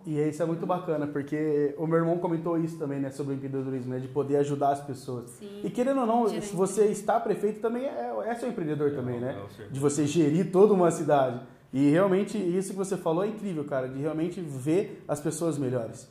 E 0.07 0.18
isso 0.20 0.42
é 0.42 0.46
muito 0.46 0.64
bacana, 0.64 1.07
porque 1.07 1.74
o 1.76 1.87
meu 1.87 1.98
irmão 1.98 2.18
comentou 2.18 2.57
isso 2.57 2.78
também, 2.78 2.98
né, 2.98 3.11
sobre 3.11 3.35
o 3.35 3.37
empreendedorismo, 3.37 3.92
né, 3.92 3.98
de 3.98 4.09
poder 4.09 4.37
ajudar 4.37 4.70
as 4.70 4.81
pessoas. 4.81 5.31
Sim. 5.31 5.61
E 5.62 5.68
querendo 5.68 6.00
ou 6.00 6.07
não, 6.07 6.28
se 6.28 6.54
você 6.54 6.87
está 6.87 7.20
prefeito 7.20 7.61
também 7.61 7.85
é, 7.85 8.14
é 8.26 8.35
seu 8.35 8.48
empreendedor 8.48 8.92
também, 8.92 9.16
É, 9.16 9.20
né? 9.20 9.42
é. 9.59 9.64
De 9.68 9.78
você 9.78 10.07
gerir 10.07 10.50
toda 10.50 10.72
uma 10.72 10.90
cidade. 10.90 11.40
E 11.72 11.90
realmente 11.90 12.38
isso 12.38 12.70
que 12.70 12.76
você 12.76 12.96
falou 12.96 13.22
é 13.22 13.28
incrível, 13.28 13.64
cara, 13.64 13.88
de 13.88 13.98
realmente 14.00 14.40
ver 14.40 15.04
as 15.07 15.20
pessoas 15.20 15.59
melhores. 15.59 16.09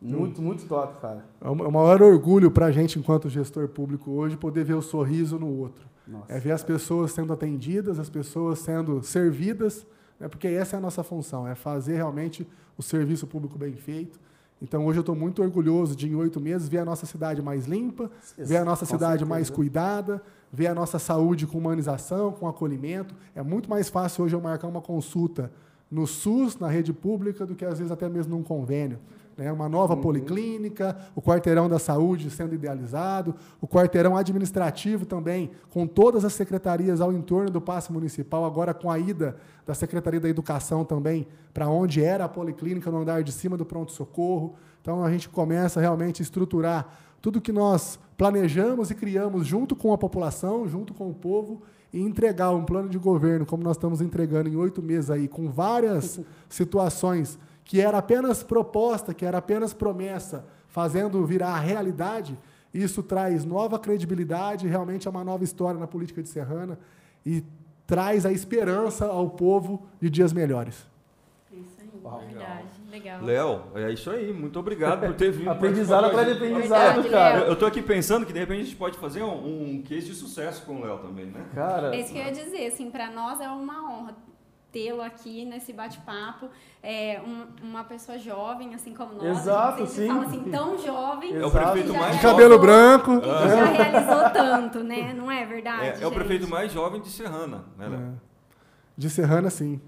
Muito, 0.00 0.42
muito 0.42 0.66
top, 0.66 1.00
cara. 1.00 1.24
É 1.40 1.48
o 1.48 1.54
maior 1.72 2.02
orgulho 2.02 2.50
para 2.50 2.66
a 2.66 2.70
gente, 2.72 2.98
enquanto 2.98 3.28
gestor 3.28 3.68
público 3.68 4.10
hoje, 4.12 4.36
poder 4.36 4.64
ver 4.64 4.74
o 4.74 4.82
sorriso 4.82 5.38
no 5.38 5.48
outro. 5.48 5.84
Nossa, 6.06 6.32
é 6.32 6.38
ver 6.38 6.52
as 6.52 6.62
pessoas 6.62 7.12
sendo 7.12 7.32
atendidas, 7.32 7.98
as 7.98 8.10
pessoas 8.10 8.58
sendo 8.58 9.02
servidas, 9.02 9.86
né, 10.18 10.28
porque 10.28 10.48
essa 10.48 10.76
é 10.76 10.78
a 10.78 10.80
nossa 10.80 11.02
função, 11.02 11.46
é 11.46 11.54
fazer 11.54 11.96
realmente 11.96 12.46
o 12.76 12.82
serviço 12.82 13.26
público 13.26 13.58
bem 13.58 13.74
feito. 13.74 14.18
Então, 14.60 14.86
hoje 14.86 14.98
eu 14.98 15.02
estou 15.02 15.16
muito 15.16 15.42
orgulhoso 15.42 15.96
de, 15.96 16.08
em 16.08 16.14
oito 16.14 16.40
meses, 16.40 16.68
ver 16.68 16.78
a 16.78 16.84
nossa 16.84 17.04
cidade 17.04 17.42
mais 17.42 17.66
limpa, 17.66 18.08
Isso, 18.22 18.48
ver 18.48 18.58
a 18.58 18.64
nossa 18.64 18.84
cidade 18.84 19.18
certeza. 19.18 19.26
mais 19.28 19.50
cuidada, 19.50 20.22
ver 20.52 20.68
a 20.68 20.74
nossa 20.74 21.00
saúde 21.00 21.48
com 21.48 21.58
humanização, 21.58 22.30
com 22.30 22.46
acolhimento. 22.46 23.12
É 23.34 23.42
muito 23.42 23.68
mais 23.68 23.88
fácil 23.88 24.24
hoje 24.24 24.36
eu 24.36 24.40
marcar 24.40 24.68
uma 24.68 24.80
consulta 24.80 25.50
no 25.90 26.06
SUS, 26.06 26.56
na 26.58 26.68
rede 26.68 26.92
pública, 26.92 27.44
do 27.44 27.56
que 27.56 27.64
às 27.64 27.78
vezes 27.78 27.90
até 27.90 28.08
mesmo 28.08 28.36
num 28.36 28.42
convênio. 28.42 29.00
Né? 29.36 29.50
Uma 29.50 29.68
nova 29.68 29.94
uhum. 29.94 30.00
policlínica, 30.00 30.96
o 31.14 31.22
quarteirão 31.22 31.68
da 31.68 31.78
saúde 31.78 32.30
sendo 32.30 32.54
idealizado, 32.54 33.34
o 33.60 33.66
quarteirão 33.66 34.16
administrativo 34.16 35.06
também, 35.06 35.50
com 35.70 35.86
todas 35.86 36.24
as 36.24 36.32
secretarias 36.32 37.00
ao 37.00 37.12
entorno 37.12 37.50
do 37.50 37.60
passe 37.60 37.92
municipal, 37.92 38.44
agora 38.44 38.74
com 38.74 38.90
a 38.90 38.98
ida 38.98 39.36
da 39.66 39.74
Secretaria 39.74 40.20
da 40.20 40.28
Educação 40.28 40.84
também 40.84 41.26
para 41.52 41.68
onde 41.68 42.02
era 42.02 42.24
a 42.24 42.28
policlínica, 42.28 42.90
no 42.90 42.98
andar 42.98 43.22
de 43.22 43.32
cima 43.32 43.56
do 43.56 43.64
pronto-socorro. 43.64 44.54
Então 44.80 45.04
a 45.04 45.10
gente 45.10 45.28
começa 45.28 45.80
realmente 45.80 46.22
a 46.22 46.24
estruturar 46.24 46.88
tudo 47.20 47.40
que 47.40 47.52
nós 47.52 47.98
planejamos 48.16 48.90
e 48.90 48.94
criamos 48.94 49.46
junto 49.46 49.76
com 49.76 49.92
a 49.92 49.98
população, 49.98 50.66
junto 50.66 50.92
com 50.92 51.08
o 51.08 51.14
povo, 51.14 51.62
e 51.92 52.00
entregar 52.00 52.50
um 52.50 52.64
plano 52.64 52.88
de 52.88 52.98
governo, 52.98 53.44
como 53.44 53.62
nós 53.62 53.76
estamos 53.76 54.00
entregando 54.00 54.48
em 54.48 54.56
oito 54.56 54.82
meses 54.82 55.10
aí, 55.10 55.28
com 55.28 55.50
várias 55.50 56.20
situações 56.48 57.38
que 57.72 57.80
era 57.80 57.96
apenas 57.96 58.42
proposta, 58.42 59.14
que 59.14 59.24
era 59.24 59.38
apenas 59.38 59.72
promessa, 59.72 60.44
fazendo 60.68 61.24
virar 61.24 61.58
realidade, 61.58 62.38
isso 62.74 63.02
traz 63.02 63.46
nova 63.46 63.78
credibilidade, 63.78 64.68
realmente 64.68 65.08
é 65.08 65.10
uma 65.10 65.24
nova 65.24 65.42
história 65.42 65.80
na 65.80 65.86
política 65.86 66.22
de 66.22 66.28
Serrana 66.28 66.78
e 67.24 67.42
traz 67.86 68.26
a 68.26 68.30
esperança 68.30 69.06
ao 69.06 69.30
povo 69.30 69.86
de 69.98 70.10
dias 70.10 70.34
melhores. 70.34 70.86
Uau. 72.04 72.20
Verdade, 72.20 72.68
legal. 72.90 73.22
Léo, 73.22 73.62
é 73.76 73.90
isso 73.90 74.10
aí. 74.10 74.34
Muito 74.34 74.58
obrigado 74.58 75.06
por 75.06 75.14
ter 75.14 75.32
vindo. 75.32 75.48
aprendizado 75.48 76.04
atrás 76.04 76.26
de 76.26 76.34
aprendizado, 76.34 77.08
cara. 77.08 77.46
Eu, 77.46 77.54
estou 77.54 77.66
aqui 77.66 77.80
pensando 77.80 78.26
que 78.26 78.34
de 78.34 78.38
repente 78.40 78.60
a 78.60 78.64
gente 78.64 78.76
pode 78.76 78.98
fazer 78.98 79.22
um, 79.22 79.76
um 79.76 79.82
case 79.82 80.08
de 80.08 80.14
sucesso 80.14 80.66
com 80.66 80.76
o 80.76 80.84
Léo 80.84 80.98
também, 80.98 81.26
né? 81.26 81.46
Cara. 81.54 81.96
É 81.96 82.00
isso 82.00 82.12
que 82.12 82.18
eu 82.18 82.24
ia 82.24 82.32
dizer, 82.32 82.66
assim, 82.66 82.90
para 82.90 83.10
nós 83.10 83.40
é 83.40 83.48
uma 83.48 83.90
honra 83.90 84.14
tê-lo 84.72 85.02
aqui 85.02 85.44
nesse 85.44 85.72
bate-papo. 85.72 86.48
É, 86.82 87.20
um, 87.20 87.68
uma 87.68 87.84
pessoa 87.84 88.18
jovem, 88.18 88.74
assim 88.74 88.94
como 88.94 89.14
nós. 89.14 89.38
Exato, 89.38 89.86
sim. 89.86 90.08
Fala 90.08 90.24
assim, 90.24 90.40
tão 90.50 90.78
jovem. 90.78 91.36
É 91.36 91.46
o 91.46 91.50
prefeito 91.50 91.92
mais 91.92 92.16
jovem. 92.16 92.20
Cabelo 92.20 92.58
branco. 92.58 93.20
Já 93.20 93.64
realizou 93.64 94.30
tanto, 94.30 94.82
né? 94.82 95.12
Não 95.12 95.30
é 95.30 95.44
verdade? 95.46 96.00
É, 96.00 96.02
é 96.02 96.06
o 96.06 96.10
prefeito 96.10 96.48
mais 96.48 96.72
jovem 96.72 97.00
de 97.00 97.08
Serrana, 97.08 97.64
né, 97.78 97.88
Léo? 97.88 98.00
É. 98.00 98.12
De 98.96 99.08
Serrana, 99.08 99.50
sim. 99.50 99.80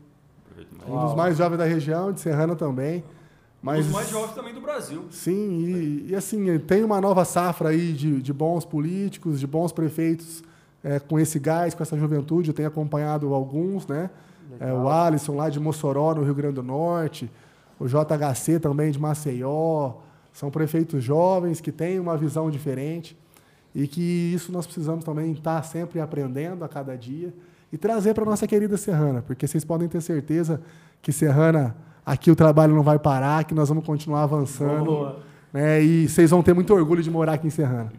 Um 0.87 1.01
dos 1.01 1.15
mais 1.15 1.37
jovens 1.37 1.59
da 1.59 1.65
região, 1.65 2.13
de 2.13 2.21
Serrana 2.21 2.55
também. 2.55 3.03
Mas, 3.61 3.81
um 3.81 3.83
dos 3.89 3.93
mais 3.93 4.11
jovens 4.11 4.35
também 4.35 4.55
do 4.55 4.61
Brasil. 4.61 5.07
Sim, 5.11 5.65
e, 5.65 6.11
e 6.11 6.15
assim, 6.15 6.59
tem 6.61 6.85
uma 6.85 7.01
nova 7.01 7.25
safra 7.25 7.71
aí 7.71 7.93
de, 7.93 8.21
de 8.21 8.33
bons 8.33 8.65
políticos, 8.65 9.41
de 9.41 9.47
bons 9.47 9.73
prefeitos 9.73 10.45
é, 10.83 11.01
com 11.01 11.19
esse 11.19 11.39
gás, 11.39 11.75
com 11.75 11.83
essa 11.83 11.99
juventude. 11.99 12.51
Eu 12.51 12.55
tenho 12.55 12.69
acompanhado 12.69 13.33
alguns, 13.33 13.87
né? 13.87 14.11
É, 14.61 14.73
o 14.73 14.89
Alisson 14.89 15.37
lá 15.37 15.49
de 15.49 15.59
Mossoró, 15.59 16.15
no 16.15 16.23
Rio 16.23 16.35
Grande 16.35 16.55
do 16.55 16.63
Norte, 16.63 17.31
o 17.79 17.87
JHC 17.87 18.59
também 18.61 18.91
de 18.91 18.99
Maceió. 18.99 19.95
São 20.33 20.51
prefeitos 20.51 21.03
jovens 21.03 21.61
que 21.61 21.71
têm 21.71 22.01
uma 22.01 22.17
visão 22.17 22.51
diferente 22.51 23.17
e 23.75 23.87
que 23.87 24.33
isso 24.35 24.53
nós 24.53 24.67
precisamos 24.67 25.05
também 25.05 25.33
estar 25.33 25.63
sempre 25.63 26.01
aprendendo 26.01 26.65
a 26.65 26.69
cada 26.69 26.97
dia 26.97 27.33
e 27.73 27.77
trazer 27.77 28.15
para 28.15 28.25
nossa 28.25 28.47
querida 28.47 28.77
Serrana, 28.77 29.23
porque 29.23 29.47
vocês 29.47 29.65
podem 29.65 29.89
ter 29.89 30.01
certeza 30.01 30.61
que 31.03 31.13
Serrana, 31.13 31.77
aqui 32.07 32.31
o 32.31 32.37
trabalho 32.37 32.75
não 32.75 32.83
vai 32.83 32.99
parar, 32.99 33.45
que 33.45 33.55
nós 33.55 33.69
vamos 33.69 33.85
continuar 33.85 34.23
avançando. 34.23 34.85
Boa. 34.85 35.34
Né? 35.55 35.81
E 35.81 36.09
vocês 36.09 36.33
vão 36.33 36.43
ter 36.43 36.53
muito 36.53 36.75
orgulho 36.75 37.01
de 37.01 37.09
morar 37.09 37.35
aqui 37.35 37.47
em 37.47 37.51
Serrana. 37.51 37.93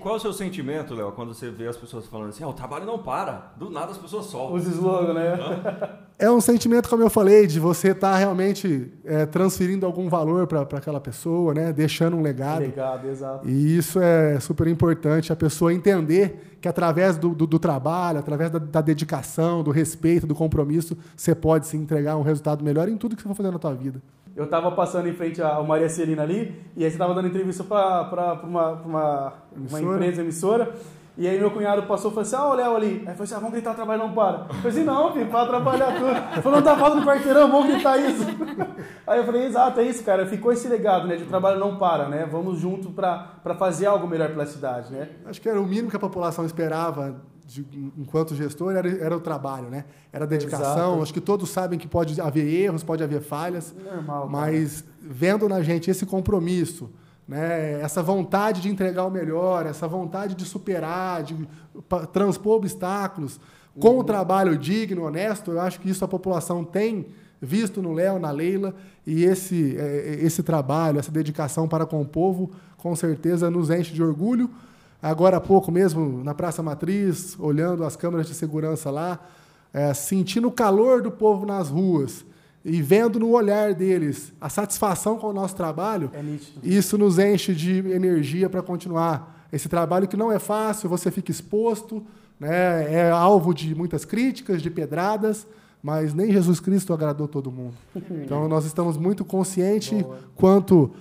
Qual 0.00 0.14
é 0.14 0.16
o 0.16 0.20
seu 0.20 0.32
sentimento, 0.32 0.94
Léo, 0.94 1.10
quando 1.10 1.34
você 1.34 1.50
vê 1.50 1.66
as 1.66 1.76
pessoas 1.76 2.06
falando 2.06 2.28
assim, 2.28 2.44
ah, 2.44 2.48
o 2.48 2.52
trabalho 2.52 2.86
não 2.86 2.96
para, 2.96 3.50
do 3.56 3.68
nada 3.68 3.90
as 3.90 3.98
pessoas 3.98 4.26
soltam. 4.26 4.54
Os 4.54 4.68
slogans, 4.68 5.12
né? 5.12 5.36
É 6.16 6.30
um 6.30 6.40
sentimento, 6.40 6.88
como 6.88 7.02
eu 7.02 7.10
falei, 7.10 7.48
de 7.48 7.58
você 7.58 7.88
estar 7.88 8.12
tá 8.12 8.16
realmente 8.16 8.92
é, 9.04 9.26
transferindo 9.26 9.84
algum 9.84 10.08
valor 10.08 10.46
para 10.46 10.60
aquela 10.60 11.00
pessoa, 11.00 11.52
né? 11.52 11.72
deixando 11.72 12.16
um 12.16 12.22
legado. 12.22 12.60
Legado, 12.60 13.08
exato. 13.08 13.48
E 13.48 13.76
isso 13.76 13.98
é 13.98 14.38
super 14.38 14.68
importante, 14.68 15.32
a 15.32 15.36
pessoa 15.36 15.74
entender 15.74 16.56
que 16.60 16.68
através 16.68 17.16
do, 17.16 17.30
do, 17.34 17.48
do 17.48 17.58
trabalho, 17.58 18.20
através 18.20 18.48
da, 18.48 18.60
da, 18.60 18.80
dedicação, 18.80 19.64
do 19.64 19.72
respeito, 19.72 20.24
do 20.24 20.36
compromisso, 20.36 20.96
você 21.16 21.34
pode 21.34 21.66
se 21.66 21.76
entregar 21.76 22.16
um 22.16 22.22
resultado 22.22 22.62
melhor 22.62 22.88
em 22.88 22.96
tudo 22.96 23.16
que 23.16 23.22
você 23.22 23.28
for 23.28 23.34
fazer 23.34 23.50
na 23.50 23.58
sua 23.58 23.74
vida 23.74 24.00
eu 24.34 24.46
tava 24.46 24.72
passando 24.72 25.08
em 25.08 25.12
frente 25.12 25.42
ao 25.42 25.64
Maria 25.64 25.88
Celina 25.88 26.22
ali, 26.22 26.54
e 26.76 26.84
aí 26.84 26.90
você 26.90 26.96
tava 26.96 27.14
dando 27.14 27.28
entrevista 27.28 27.62
para 27.64 28.40
uma, 28.42 28.70
uma, 28.72 29.32
uma 29.54 29.80
empresa 29.80 30.22
emissora. 30.22 30.72
E 31.16 31.28
aí 31.28 31.38
meu 31.38 31.50
cunhado 31.50 31.82
passou 31.82 32.10
e 32.10 32.14
falou 32.14 32.22
assim, 32.22 32.36
ah, 32.36 32.48
o 32.48 32.54
Léo 32.54 32.74
ali. 32.74 33.04
Aí 33.06 33.12
falou 33.12 33.24
assim, 33.24 33.34
ah, 33.34 33.38
vamos 33.38 33.52
gritar, 33.52 33.74
trabalho 33.74 34.02
não 34.02 34.14
para. 34.14 34.46
Eu 34.48 34.54
falei 34.54 34.70
assim, 34.70 34.84
não, 34.84 35.12
filho, 35.12 35.26
para 35.26 35.46
trabalhar 35.46 35.92
tudo. 35.92 36.32
Ele 36.32 36.42
falou, 36.42 36.58
não 36.58 36.64
tá 36.64 36.76
falando 36.76 37.00
do 37.00 37.06
quarteirão, 37.06 37.50
vamos 37.50 37.66
gritar 37.66 37.98
isso. 37.98 38.24
Aí 39.06 39.18
eu 39.18 39.24
falei, 39.24 39.44
exato, 39.44 39.80
é 39.80 39.82
isso, 39.84 40.02
cara. 40.04 40.24
Ficou 40.24 40.50
esse 40.52 40.66
legado, 40.68 41.06
né, 41.06 41.16
de 41.16 41.24
o 41.24 41.26
trabalho 41.26 41.60
não 41.60 41.76
para, 41.76 42.08
né? 42.08 42.26
Vamos 42.30 42.58
junto 42.58 42.90
para 42.90 43.54
fazer 43.58 43.84
algo 43.84 44.06
melhor 44.06 44.30
pela 44.30 44.46
cidade, 44.46 44.90
né? 44.90 45.10
Acho 45.26 45.38
que 45.38 45.50
era 45.50 45.60
o 45.60 45.66
mínimo 45.66 45.90
que 45.90 45.96
a 45.96 46.00
população 46.00 46.46
esperava 46.46 47.20
de, 47.46 47.64
enquanto 47.96 48.34
gestor 48.34 48.72
era, 48.74 48.88
era 48.88 49.16
o 49.16 49.20
trabalho, 49.20 49.68
né? 49.68 49.84
Era 50.12 50.24
a 50.24 50.28
dedicação. 50.28 50.88
Exato. 50.90 51.02
Acho 51.02 51.14
que 51.14 51.20
todos 51.20 51.50
sabem 51.50 51.78
que 51.78 51.88
pode 51.88 52.20
haver 52.20 52.46
erros, 52.46 52.82
pode 52.82 53.02
haver 53.02 53.20
falhas. 53.20 53.74
Normal, 53.84 54.28
mas 54.28 54.84
vendo 55.00 55.48
na 55.48 55.62
gente 55.62 55.90
esse 55.90 56.06
compromisso, 56.06 56.90
né? 57.26 57.80
essa 57.80 58.02
vontade 58.02 58.60
de 58.60 58.68
entregar 58.68 59.04
o 59.04 59.10
melhor, 59.10 59.66
essa 59.66 59.88
vontade 59.88 60.34
de 60.34 60.44
superar, 60.44 61.22
de 61.22 61.36
transpor 62.12 62.56
obstáculos, 62.56 63.40
com 63.78 63.90
uhum. 63.90 63.98
o 63.98 64.04
trabalho 64.04 64.56
digno, 64.56 65.04
honesto, 65.04 65.52
eu 65.52 65.60
acho 65.60 65.80
que 65.80 65.90
isso 65.90 66.04
a 66.04 66.08
população 66.08 66.62
tem 66.62 67.06
visto 67.40 67.82
no 67.82 67.92
Léo, 67.92 68.18
na 68.18 68.30
Leila, 68.30 68.74
e 69.04 69.24
esse, 69.24 69.76
é, 69.76 70.18
esse 70.20 70.42
trabalho, 70.42 70.98
essa 70.98 71.10
dedicação 71.10 71.66
para 71.66 71.84
com 71.84 72.00
o 72.00 72.04
povo, 72.04 72.50
com 72.76 72.94
certeza 72.94 73.50
nos 73.50 73.70
enche 73.70 73.92
de 73.92 74.02
orgulho 74.02 74.48
agora 75.10 75.38
há 75.38 75.40
pouco 75.40 75.72
mesmo, 75.72 76.22
na 76.22 76.34
Praça 76.34 76.62
Matriz, 76.62 77.36
olhando 77.38 77.84
as 77.84 77.96
câmeras 77.96 78.26
de 78.26 78.34
segurança 78.34 78.90
lá, 78.90 79.18
é, 79.72 79.92
sentindo 79.92 80.48
o 80.48 80.52
calor 80.52 81.02
do 81.02 81.10
povo 81.10 81.44
nas 81.44 81.68
ruas 81.68 82.24
e 82.64 82.80
vendo 82.80 83.18
no 83.18 83.30
olhar 83.30 83.74
deles 83.74 84.32
a 84.40 84.48
satisfação 84.48 85.18
com 85.18 85.28
o 85.28 85.32
nosso 85.32 85.56
trabalho, 85.56 86.10
é 86.14 86.22
isso 86.62 86.96
nos 86.96 87.18
enche 87.18 87.54
de 87.54 87.78
energia 87.90 88.48
para 88.48 88.62
continuar. 88.62 89.46
Esse 89.52 89.68
trabalho 89.68 90.06
que 90.06 90.16
não 90.16 90.30
é 90.30 90.38
fácil, 90.38 90.88
você 90.88 91.10
fica 91.10 91.30
exposto, 91.30 92.02
né, 92.38 92.92
é 92.92 93.10
alvo 93.10 93.52
de 93.52 93.74
muitas 93.74 94.04
críticas, 94.04 94.62
de 94.62 94.70
pedradas, 94.70 95.46
mas 95.82 96.14
nem 96.14 96.30
Jesus 96.30 96.60
Cristo 96.60 96.92
agradou 96.92 97.26
todo 97.26 97.50
mundo. 97.50 97.74
Então 98.24 98.48
nós 98.48 98.64
estamos 98.64 98.96
muito 98.96 99.24
conscientes 99.24 100.04
quanto 100.36 100.92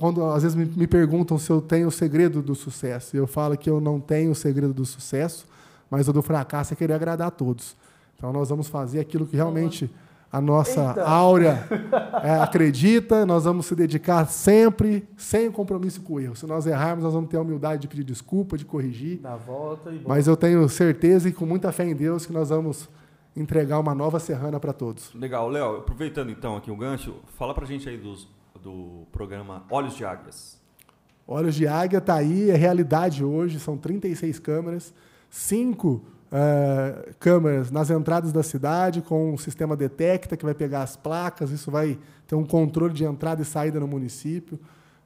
quando 0.00 0.24
às 0.24 0.42
vezes 0.42 0.56
me, 0.56 0.86
perguntam 0.86 1.38
se 1.38 1.50
eu 1.50 1.60
tenho 1.60 1.88
o 1.88 1.92
segredo 1.92 2.42
do 2.42 2.54
sucesso, 2.54 3.16
eu 3.16 3.26
falo 3.26 3.56
que 3.56 3.70
eu 3.70 3.80
não 3.80 4.00
tenho 4.00 4.32
o 4.32 4.34
segredo 4.34 4.74
do 4.74 4.84
sucesso, 4.84 5.46
mas 5.90 6.08
o 6.08 6.12
do 6.12 6.20
fracasso 6.20 6.72
é 6.72 6.76
querer 6.76 6.94
agradar 6.94 7.28
a 7.28 7.30
todos. 7.30 7.76
Então 8.16 8.32
nós 8.32 8.48
vamos 8.48 8.66
fazer 8.68 8.98
aquilo 8.98 9.26
que 9.26 9.36
realmente 9.36 9.88
a 10.32 10.40
nossa 10.40 10.88
Eita. 10.88 11.04
áurea 11.04 11.68
é, 12.24 12.40
acredita, 12.40 13.24
nós 13.24 13.44
vamos 13.44 13.66
se 13.66 13.74
dedicar 13.76 14.26
sempre, 14.26 15.08
sem 15.16 15.50
compromisso 15.50 16.02
com 16.02 16.14
o 16.14 16.20
erro. 16.20 16.34
Se 16.34 16.46
nós 16.46 16.66
errarmos, 16.66 17.04
nós 17.04 17.14
vamos 17.14 17.30
ter 17.30 17.36
a 17.36 17.40
humildade 17.40 17.82
de 17.82 17.88
pedir 17.88 18.04
desculpa, 18.04 18.58
de 18.58 18.64
corrigir. 18.64 19.20
Na 19.22 19.36
volta 19.36 19.90
e 19.90 20.02
Mas 20.06 20.26
eu 20.26 20.36
tenho 20.36 20.68
certeza 20.68 21.28
e 21.28 21.32
com 21.32 21.46
muita 21.46 21.70
fé 21.70 21.84
em 21.84 21.94
Deus 21.94 22.26
que 22.26 22.32
nós 22.32 22.48
vamos 22.48 22.88
entregar 23.36 23.78
uma 23.78 23.94
nova 23.94 24.18
serrana 24.18 24.58
para 24.58 24.72
todos. 24.72 25.14
Legal, 25.14 25.48
Léo. 25.48 25.76
Aproveitando 25.76 26.30
então 26.30 26.56
aqui 26.56 26.70
o 26.70 26.76
gancho, 26.76 27.14
fala 27.38 27.54
para 27.54 27.64
a 27.64 27.66
gente 27.66 27.88
aí 27.88 27.96
dos 27.96 28.26
do 28.66 29.06
programa 29.12 29.64
Olhos 29.70 29.94
de 29.94 30.04
Águias? 30.04 30.60
Olhos 31.24 31.54
de 31.54 31.68
Águia 31.68 31.98
está 31.98 32.16
aí, 32.16 32.50
é 32.50 32.56
realidade 32.56 33.24
hoje, 33.24 33.60
são 33.60 33.76
36 33.76 34.40
câmeras, 34.40 34.92
cinco 35.30 36.02
uh, 36.32 37.14
câmeras 37.20 37.70
nas 37.70 37.90
entradas 37.90 38.32
da 38.32 38.42
cidade, 38.42 39.02
com 39.02 39.34
um 39.34 39.38
sistema 39.38 39.76
detecta 39.76 40.36
que 40.36 40.44
vai 40.44 40.52
pegar 40.52 40.82
as 40.82 40.96
placas, 40.96 41.52
isso 41.52 41.70
vai 41.70 41.96
ter 42.26 42.34
um 42.34 42.44
controle 42.44 42.92
de 42.92 43.04
entrada 43.04 43.40
e 43.40 43.44
saída 43.44 43.78
no 43.78 43.86
município. 43.86 44.58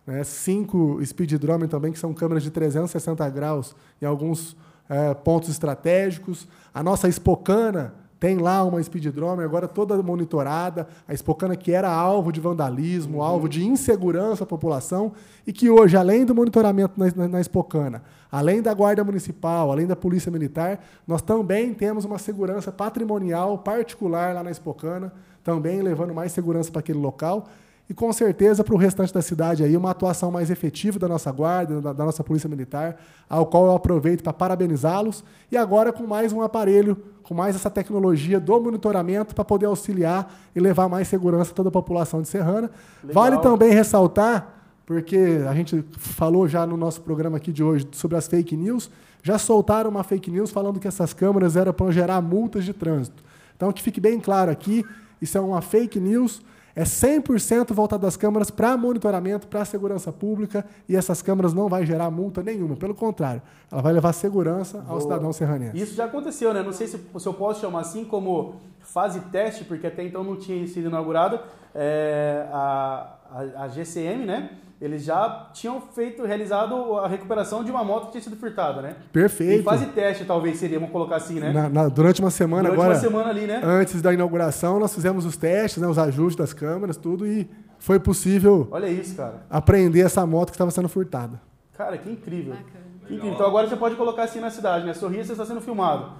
Né? 0.07 0.25
Cinco 0.25 0.99
speedrome 1.05 1.69
também, 1.69 1.93
que 1.93 1.99
são 1.99 2.15
câmeras 2.15 2.43
de 2.43 2.51
360 2.51 3.29
graus 3.29 3.77
em 4.01 4.07
alguns 4.07 4.53
uh, 4.53 5.15
pontos 5.23 5.51
estratégicos. 5.51 6.49
A 6.73 6.83
nossa 6.83 7.09
Espocana, 7.09 7.93
tem 8.21 8.37
lá 8.37 8.63
uma 8.63 8.83
speedrome 8.83 9.43
agora 9.43 9.67
toda 9.67 10.01
monitorada, 10.03 10.87
a 11.09 11.15
Espocana 11.15 11.57
que 11.57 11.73
era 11.73 11.91
alvo 11.91 12.31
de 12.31 12.39
vandalismo, 12.39 13.17
uhum. 13.17 13.23
alvo 13.25 13.49
de 13.49 13.67
insegurança 13.67 14.45
à 14.45 14.47
população, 14.47 15.13
e 15.47 15.53
que 15.55 15.71
hoje, 15.71 15.97
além 15.97 16.27
do 16.27 16.35
monitoramento 16.35 16.93
na, 16.99 17.11
na, 17.17 17.29
na 17.29 17.41
Espocana, 17.41 18.03
além 18.31 18.61
da 18.61 18.75
Guarda 18.75 19.03
Municipal, 19.03 19.73
além 19.73 19.87
da 19.87 19.97
Polícia 19.97 20.31
Militar, 20.31 20.85
nós 21.07 21.23
também 21.23 21.73
temos 21.73 22.05
uma 22.05 22.19
segurança 22.19 22.71
patrimonial 22.71 23.57
particular 23.57 24.35
lá 24.35 24.43
na 24.45 24.51
Espocana, 24.51 25.11
também 25.43 25.81
levando 25.81 26.13
mais 26.13 26.31
segurança 26.31 26.71
para 26.71 26.81
aquele 26.81 26.99
local 26.99 27.49
e 27.91 27.95
com 27.95 28.13
certeza 28.13 28.63
para 28.63 28.73
o 28.73 28.79
restante 28.79 29.13
da 29.13 29.21
cidade 29.21 29.65
aí 29.65 29.77
uma 29.77 29.91
atuação 29.91 30.31
mais 30.31 30.49
efetiva 30.49 30.97
da 30.97 31.09
nossa 31.09 31.33
guarda, 31.33 31.81
da, 31.81 31.93
da 31.93 32.05
nossa 32.05 32.23
polícia 32.23 32.49
militar, 32.49 32.97
ao 33.29 33.45
qual 33.45 33.67
eu 33.67 33.75
aproveito 33.75 34.23
para 34.23 34.33
parabenizá-los 34.33 35.25
e 35.51 35.57
agora 35.57 35.93
com 35.93 36.07
mais 36.07 36.33
um 36.33 36.41
aparelho, 36.41 36.97
com 37.25 37.35
mais 37.35 37.57
essa 37.57 37.69
tecnologia 37.69 38.39
do 38.39 38.61
monitoramento 38.61 39.35
para 39.35 39.45
poder 39.45 39.67
auxiliar 39.67 40.33
e 40.55 40.61
levar 40.61 40.89
mais 40.89 41.09
segurança 41.09 41.51
a 41.51 41.55
toda 41.55 41.69
a 41.69 41.73
população 41.73 42.23
de 42.23 42.29
Serrana. 42.29 42.71
Legal. 43.03 43.25
Vale 43.25 43.39
também 43.39 43.73
ressaltar, 43.73 44.63
porque 44.87 45.41
a 45.49 45.53
gente 45.53 45.85
falou 45.99 46.47
já 46.47 46.65
no 46.65 46.77
nosso 46.77 47.01
programa 47.01 47.39
aqui 47.39 47.51
de 47.51 47.65
hoje 47.65 47.89
sobre 47.91 48.17
as 48.17 48.29
fake 48.29 48.57
news, 48.57 48.89
já 49.21 49.37
soltaram 49.37 49.91
uma 49.91 50.05
fake 50.05 50.31
news 50.31 50.53
falando 50.53 50.79
que 50.79 50.87
essas 50.87 51.13
câmeras 51.13 51.57
eram 51.57 51.73
para 51.73 51.91
gerar 51.91 52.21
multas 52.21 52.65
de 52.65 52.73
trânsito. 52.73 53.21
Então 53.57 53.73
que 53.73 53.83
fique 53.83 54.01
bem 54.01 54.21
claro 54.21 54.49
aqui, 54.49 54.85
isso 55.21 55.37
é 55.37 55.41
uma 55.41 55.61
fake 55.61 55.99
news 55.99 56.41
é 56.75 56.85
100% 56.85 57.73
voltado 57.73 58.03
das 58.03 58.17
câmaras 58.17 58.51
para 58.51 58.77
monitoramento, 58.77 59.47
para 59.47 59.65
segurança 59.65 60.13
pública, 60.13 60.65
e 60.89 60.97
essas 60.97 61.23
câmaras 61.23 61.53
não 61.53 61.69
vai 61.69 61.85
gerar 61.85 62.11
multa 62.11 62.43
nenhuma. 62.43 62.77
Pelo 62.77 62.95
contrário, 62.95 63.43
ela 63.71 63.83
vai 63.83 63.93
levar 63.93 64.13
segurança 64.13 64.85
ao 64.89 65.01
cidadão 65.01 65.33
serranense. 65.33 65.77
Isso 65.77 65.95
já 65.95 66.05
aconteceu, 66.05 66.55
né? 66.55 66.63
Não 66.63 66.73
sei 66.73 66.87
se, 66.87 66.99
se 66.99 67.27
eu 67.27 67.35
posso 67.35 67.61
chamar 67.61 67.81
assim 67.81 68.05
como 68.05 68.57
fase 68.81 69.21
teste, 69.33 69.65
porque 69.65 69.87
até 69.87 70.05
então 70.05 70.25
não 70.25 70.37
tinha 70.37 70.67
sido 70.67 70.89
inaugurada, 70.89 71.43
é, 71.75 72.47
a, 72.53 73.17
a, 73.31 73.65
a 73.65 73.69
GCM, 73.69 74.25
né? 74.25 74.51
Eles 74.81 75.05
já 75.05 75.51
tinham 75.53 75.81
feito, 75.81 76.25
realizado 76.25 76.97
a 76.99 77.07
recuperação 77.07 77.63
de 77.63 77.71
uma 77.71 77.85
moto 77.85 78.07
que 78.07 78.13
tinha 78.13 78.23
sido 78.23 78.37
furtada, 78.37 78.81
né? 78.81 78.97
Perfeito. 79.13 79.61
Em 79.61 79.63
fase 79.63 79.87
teste, 79.87 80.25
talvez 80.25 80.57
seria, 80.57 80.79
vamos 80.79 80.93
colocar 80.93 81.17
assim, 81.17 81.39
né? 81.39 81.53
Na, 81.53 81.69
na, 81.69 81.89
durante 81.89 82.21
uma 82.21 82.31
semana 82.31 82.71
durante 82.71 82.81
agora. 82.81 82.95
uma 82.95 83.01
semana 83.01 83.29
ali, 83.29 83.47
né? 83.47 83.61
Antes 83.63 84.01
da 84.01 84.13
inauguração, 84.13 84.81
nós 84.81 84.95
fizemos 84.95 85.27
os 85.27 85.37
testes, 85.37 85.83
né, 85.83 85.87
os 85.87 85.99
ajustes 85.99 86.37
das 86.37 86.55
câmeras, 86.55 86.97
tudo, 86.97 87.27
e 87.27 87.47
foi 87.79 88.01
possível. 88.01 88.69
Olha 88.71 88.87
isso, 88.89 89.15
cara. 89.17 89.43
Apreender 89.51 90.07
essa 90.07 90.25
moto 90.25 90.49
que 90.49 90.55
estava 90.55 90.71
sendo 90.71 90.89
furtada. 90.89 91.39
Cara, 91.77 91.99
que 91.99 92.11
incrível. 92.11 92.55
Que 92.55 93.15
incrível. 93.15 93.35
Então 93.35 93.47
agora 93.47 93.69
você 93.69 93.77
pode 93.77 93.97
colocar 93.97 94.25
assim 94.25 94.41
na 94.41 94.51
cidade, 94.51 94.87
né? 94.87 94.95
Sorria, 94.95 95.23
você 95.23 95.33
está 95.33 95.45
sendo 95.45 95.61
filmado. 95.61 96.13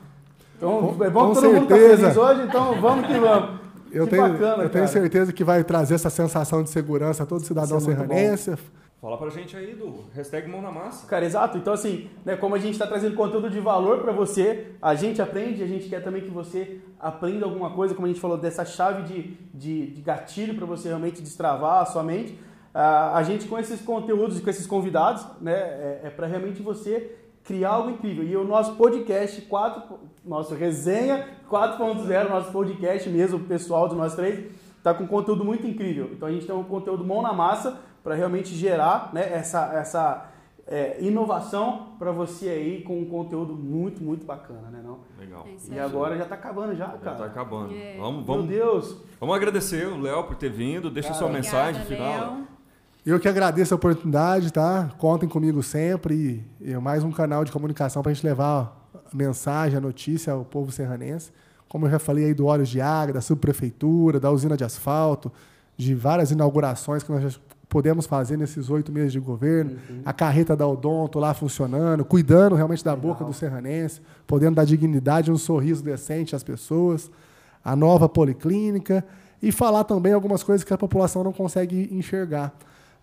Então, 0.59 0.95
com, 0.95 1.05
é 1.05 1.09
bom 1.09 1.29
que 1.29 1.41
todo 1.41 1.51
certeza. 1.51 1.61
mundo 1.61 1.73
está 1.73 1.97
feliz 1.97 2.17
hoje, 2.17 2.43
então 2.43 2.79
vamos 2.79 3.07
que 3.07 3.19
vamos. 3.19 3.61
Eu, 3.93 4.05
que 4.05 4.11
tenho, 4.11 4.29
bacana, 4.29 4.63
eu 4.63 4.71
tenho 4.71 4.89
certeza 4.89 5.33
que 5.33 5.45
vai 5.45 5.65
trazer 5.65 5.95
essa 5.95 6.11
sensação 6.11 6.63
de 6.63 6.71
segurança 6.71 7.23
a 7.23 7.27
todo 7.27 7.45
cidadão 7.45 7.79
é 7.79 7.81
serranense. 7.81 8.55
Fala 9.01 9.17
pra 9.17 9.31
gente 9.31 9.57
aí 9.57 9.75
do 9.75 10.05
hashtag 10.15 10.47
mão 10.47 10.61
na 10.61 10.71
massa. 10.71 11.07
Cara, 11.07 11.25
exato. 11.25 11.57
Então, 11.57 11.73
assim, 11.73 12.11
né, 12.23 12.37
como 12.37 12.55
a 12.55 12.59
gente 12.59 12.73
está 12.73 12.87
trazendo 12.87 13.17
conteúdo 13.17 13.49
de 13.49 13.59
valor 13.59 14.01
para 14.03 14.13
você, 14.13 14.73
a 14.81 14.95
gente 14.95 15.23
aprende, 15.23 15.63
a 15.63 15.67
gente 15.67 15.89
quer 15.89 16.03
também 16.03 16.21
que 16.21 16.31
você 16.31 16.81
aprenda 16.99 17.47
alguma 17.47 17.71
coisa, 17.71 17.95
como 17.95 18.07
a 18.07 18.11
gente 18.11 18.21
falou, 18.21 18.37
dessa 18.37 18.63
chave 18.63 19.05
de, 19.05 19.39
de, 19.55 19.87
de 19.87 20.03
gatilho 20.03 20.55
para 20.55 20.67
você 20.67 20.89
realmente 20.89 21.23
destravar 21.23 21.81
a 21.81 21.87
sua 21.87 22.03
mente. 22.03 22.33
Uh, 22.75 23.15
a 23.15 23.23
gente, 23.23 23.49
com 23.49 23.59
esses 23.59 23.81
conteúdos 23.81 24.39
e 24.39 24.43
com 24.43 24.51
esses 24.51 24.67
convidados, 24.67 25.27
né, 25.41 25.55
é, 25.55 26.01
é 26.05 26.11
para 26.11 26.27
realmente 26.27 26.61
você 26.61 27.17
criar 27.45 27.71
algo 27.71 27.91
incrível. 27.91 28.25
E 28.25 28.37
o 28.37 28.45
nosso 28.45 28.77
podcast 28.77 29.41
4, 29.43 29.99
nosso 30.25 30.55
resenha 30.55 31.29
4.0, 31.51 32.29
nosso 32.29 32.53
podcast 32.53 33.09
mesmo, 33.09 33.39
o 33.39 33.45
pessoal 33.45 33.89
de 33.89 33.95
nós 33.95 34.15
três, 34.15 34.51
está 34.77 34.95
com 34.95 35.07
conteúdo 35.07 35.45
muito 35.45 35.67
incrível. 35.67 36.11
Então 36.13 36.29
a 36.29 36.33
gente 36.33 36.47
tem 36.47 36.55
um 36.55 36.65
conteúdo 36.65 37.05
mão 37.05 37.23
na 37.23 37.33
massa 37.33 37.79
para 38.03 38.15
realmente 38.15 38.55
gerar 38.55 39.11
né, 39.13 39.33
essa, 39.33 39.73
essa 39.75 40.31
é, 40.67 40.99
inovação 41.01 41.89
para 41.99 42.13
você 42.13 42.49
aí 42.49 42.83
com 42.83 43.01
um 43.01 43.05
conteúdo 43.05 43.55
muito, 43.55 44.03
muito 44.03 44.25
bacana, 44.25 44.69
né? 44.71 44.81
Não? 44.83 45.01
Legal. 45.19 45.47
É 45.47 45.75
e 45.75 45.79
agora 45.79 46.17
já 46.17 46.23
está 46.23 46.37
acabando 46.37 46.75
já, 46.77 46.87
cara. 46.87 47.01
Já 47.05 47.13
está 47.13 47.25
acabando. 47.27 47.75
É. 47.75 47.97
Vamos, 47.99 48.25
vamos, 48.25 48.47
Meu 48.47 48.57
Deus. 48.57 48.97
Vamos 49.19 49.35
agradecer 49.35 49.87
o 49.87 50.01
Léo 50.01 50.25
por 50.25 50.37
ter 50.37 50.51
vindo. 50.51 50.89
Deixa 50.89 51.09
cara, 51.09 51.19
sua 51.19 51.29
mensagem 51.29 51.83
obrigada, 51.83 52.13
final. 52.13 52.35
Léo. 52.35 52.47
Eu 53.05 53.19
que 53.19 53.27
agradeço 53.27 53.73
a 53.73 53.77
oportunidade, 53.77 54.53
tá? 54.53 54.91
Contem 54.99 55.27
comigo 55.27 55.63
sempre 55.63 56.45
e, 56.61 56.77
mais 56.77 57.03
um 57.03 57.11
canal 57.11 57.47
de 57.47 57.51
comunicação 57.51 58.03
para 58.03 58.13
a 58.13 58.15
gente 58.15 58.27
levar 58.27 58.91
a 58.95 59.17
mensagem, 59.17 59.79
a 59.79 59.81
notícia 59.81 60.35
ao 60.35 60.45
povo 60.45 60.71
serranense. 60.71 61.33
Como 61.67 61.87
eu 61.87 61.91
já 61.91 61.99
falei 61.99 62.27
aí 62.27 62.35
do 62.35 62.45
Olhos 62.45 62.69
de 62.69 62.79
Água, 62.79 63.15
da 63.15 63.23
subprefeitura, 63.23 64.21
da 64.21 64.31
usina 64.31 64.55
de 64.55 64.65
asfalto, 64.65 65.33
de 65.79 65.95
várias 65.95 66.31
inaugurações 66.31 67.03
que 67.03 67.11
nós 67.11 67.33
já 67.33 67.41
podemos 67.71 68.05
fazer 68.05 68.37
nesses 68.37 68.69
oito 68.69 68.93
meses 68.93 69.13
de 69.13 69.21
governo, 69.21 69.79
uhum. 69.89 70.03
a 70.05 70.13
carreta 70.13 70.55
da 70.55 70.67
Odonto 70.67 71.19
lá 71.19 71.33
funcionando, 71.33 72.05
cuidando 72.05 72.55
realmente 72.55 72.85
da 72.85 72.93
Legal. 72.93 73.13
boca 73.13 73.25
do 73.25 73.33
serranense, 73.33 74.03
podendo 74.27 74.57
dar 74.57 74.67
dignidade, 74.67 75.33
um 75.33 75.39
sorriso 75.39 75.83
decente 75.83 76.37
às 76.37 76.43
pessoas, 76.43 77.11
a 77.65 77.75
nova 77.75 78.11
policlínica 78.11 79.03
e 79.43 79.51
falar 79.51 79.85
também 79.85 80.13
algumas 80.13 80.43
coisas 80.43 80.65
que 80.65 80.75
a 80.75 80.79
população 80.79 81.25
não 81.25 81.33
consegue 81.33 81.89
enxergar. 81.93 82.53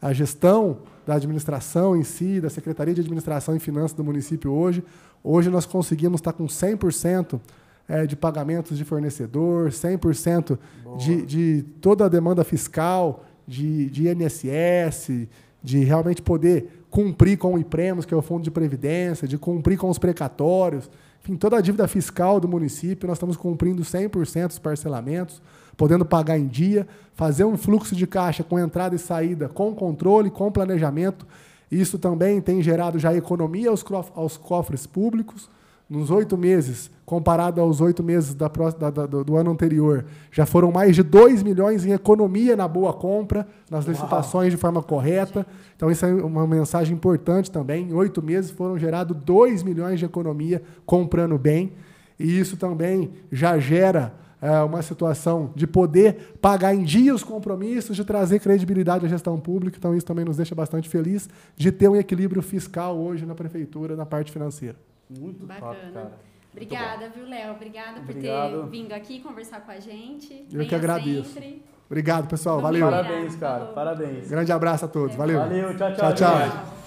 A 0.02 0.14
gestão 0.14 0.80
da 1.06 1.16
administração 1.16 1.96
em 1.96 2.04
si, 2.04 2.40
da 2.40 2.50
Secretaria 2.50 2.94
de 2.94 3.02
Administração 3.02 3.56
e 3.56 3.60
Finanças 3.60 3.94
do 3.94 4.04
município 4.04 4.52
hoje, 4.52 4.84
hoje 5.24 5.50
nós 5.50 5.66
conseguimos 5.66 6.20
estar 6.20 6.34
com 6.34 6.46
100% 6.46 7.40
é, 7.88 8.06
de 8.06 8.16
pagamentos 8.16 8.78
de 8.78 8.84
fornecedor, 8.84 9.70
100% 9.70 10.60
de, 10.98 11.26
de 11.26 11.66
toda 11.82 12.06
a 12.06 12.10
demanda 12.10 12.44
fiscal, 12.44 13.26
de, 13.48 13.90
de 13.90 14.10
INSS, 14.10 15.28
de 15.64 15.84
realmente 15.84 16.22
poder 16.22 16.86
cumprir 16.90 17.38
com 17.38 17.54
o 17.54 17.60
IPREMOS, 17.60 18.06
que 18.06 18.14
é 18.14 18.18
o 18.18 18.22
Fundo 18.22 18.44
de 18.44 18.52
Previdência, 18.52 19.28
de 19.28 19.38
cumprir 19.38 19.78
com 19.78 19.90
os 19.90 19.98
precatórios, 19.98 20.90
enfim, 21.24 21.36
toda 21.36 21.58
a 21.58 21.62
dívida 21.62 21.88
fiscal 21.88 22.40
do 22.40 22.48
município, 22.48 23.08
nós 23.08 23.18
estamos 23.18 23.36
cumprindo 23.36 23.82
100% 23.84 24.48
dos 24.48 24.60
parcelamentos, 24.60 25.42
podendo 25.78 26.04
pagar 26.04 26.38
em 26.38 26.48
dia, 26.48 26.88
fazer 27.14 27.46
um 27.46 27.56
fluxo 27.56 27.96
de 27.96 28.08
caixa 28.08 28.44
com 28.44 28.60
entrada 28.60 28.96
e 28.96 29.00
saída, 29.00 29.48
com 29.48 29.74
controle, 29.74 30.32
com 30.32 30.52
planejamento. 30.52 31.26
Isso 31.72 32.00
também 32.00 32.42
tem 32.42 32.62
gerado 32.62 32.98
já 32.98 33.14
economia 33.14 33.70
aos, 33.70 33.86
aos 34.16 34.36
cofres 34.36 34.88
públicos, 34.88 35.50
nos 35.90 36.12
oito 36.12 36.38
meses, 36.38 36.92
comparado 37.06 37.62
aos 37.62 37.80
oito 37.80 38.04
meses 38.04 38.34
da, 38.34 38.50
da, 38.50 38.90
da, 38.90 39.06
do 39.06 39.38
ano 39.38 39.52
anterior, 39.52 40.06
já 40.30 40.46
foram 40.46 40.70
mais 40.70 40.94
de 40.96 41.02
2 41.02 41.44
milhões 41.44 41.86
em 41.86 41.94
economia 41.94 42.58
na 42.58 42.68
boa 42.68 42.92
compra, 42.92 43.48
nas 43.72 43.86
licitações 43.86 44.48
Uau. 44.48 44.50
de 44.50 44.58
forma 44.58 44.84
correta. 44.84 45.48
Então, 45.78 45.90
isso 45.90 46.06
é 46.06 46.14
uma 46.14 46.46
mensagem 46.46 46.94
importante 46.94 47.50
também. 47.50 47.90
Em 47.90 47.94
oito 47.94 48.22
meses 48.22 48.52
foram 48.52 48.78
gerados 48.78 49.16
2 49.16 49.64
milhões 49.64 50.00
de 50.00 50.06
economia 50.06 50.62
comprando 50.86 51.38
bem. 51.38 51.72
E 52.20 52.38
isso 52.38 52.58
também 52.58 53.12
já 53.32 53.58
gera 53.58 54.14
é, 54.42 54.62
uma 54.62 54.82
situação 54.82 55.52
de 55.56 55.66
poder 55.66 56.38
pagar 56.42 56.74
em 56.74 56.84
dia 56.84 57.14
os 57.14 57.24
compromissos, 57.24 57.96
de 57.96 58.06
trazer 58.06 58.40
credibilidade 58.40 59.06
à 59.06 59.10
gestão 59.10 59.40
pública. 59.40 59.78
Então, 59.78 59.96
isso 59.96 60.06
também 60.06 60.26
nos 60.26 60.38
deixa 60.38 60.54
bastante 60.54 60.88
feliz 60.88 61.30
de 61.56 61.72
ter 61.72 61.88
um 61.88 61.96
equilíbrio 61.96 62.42
fiscal 62.42 62.98
hoje 62.98 63.26
na 63.26 63.36
prefeitura, 63.36 63.96
na 63.96 64.06
parte 64.06 64.32
financeira. 64.32 64.76
Muito 65.10 65.46
Bacana. 65.46 65.74
top, 65.74 65.92
cara. 65.94 66.28
Obrigada, 66.52 67.10
viu, 67.10 67.28
Léo? 67.28 67.52
Obrigada 67.54 68.02
por 68.02 68.10
Obrigado. 68.10 68.64
ter 68.64 68.70
vindo 68.70 68.92
aqui 68.92 69.20
conversar 69.20 69.62
com 69.62 69.72
a 69.72 69.80
gente. 69.80 70.34
Eu 70.52 70.58
Venha 70.58 70.70
que 70.70 70.76
agradeço. 70.76 71.34
Sempre. 71.34 71.64
Obrigado, 71.86 72.28
pessoal. 72.28 72.60
Vamos 72.60 72.80
Valeu. 72.80 72.90
Parabéns, 72.90 73.36
cara. 73.36 73.66
Parabéns. 73.68 74.30
Grande 74.30 74.52
abraço 74.52 74.86
a 74.86 74.88
todos. 74.88 75.16
Valeu. 75.16 75.40
Valeu. 75.40 75.76
Tchau, 75.78 75.94
tchau. 75.94 76.14
Tchau, 76.14 76.14
tchau. 76.16 76.87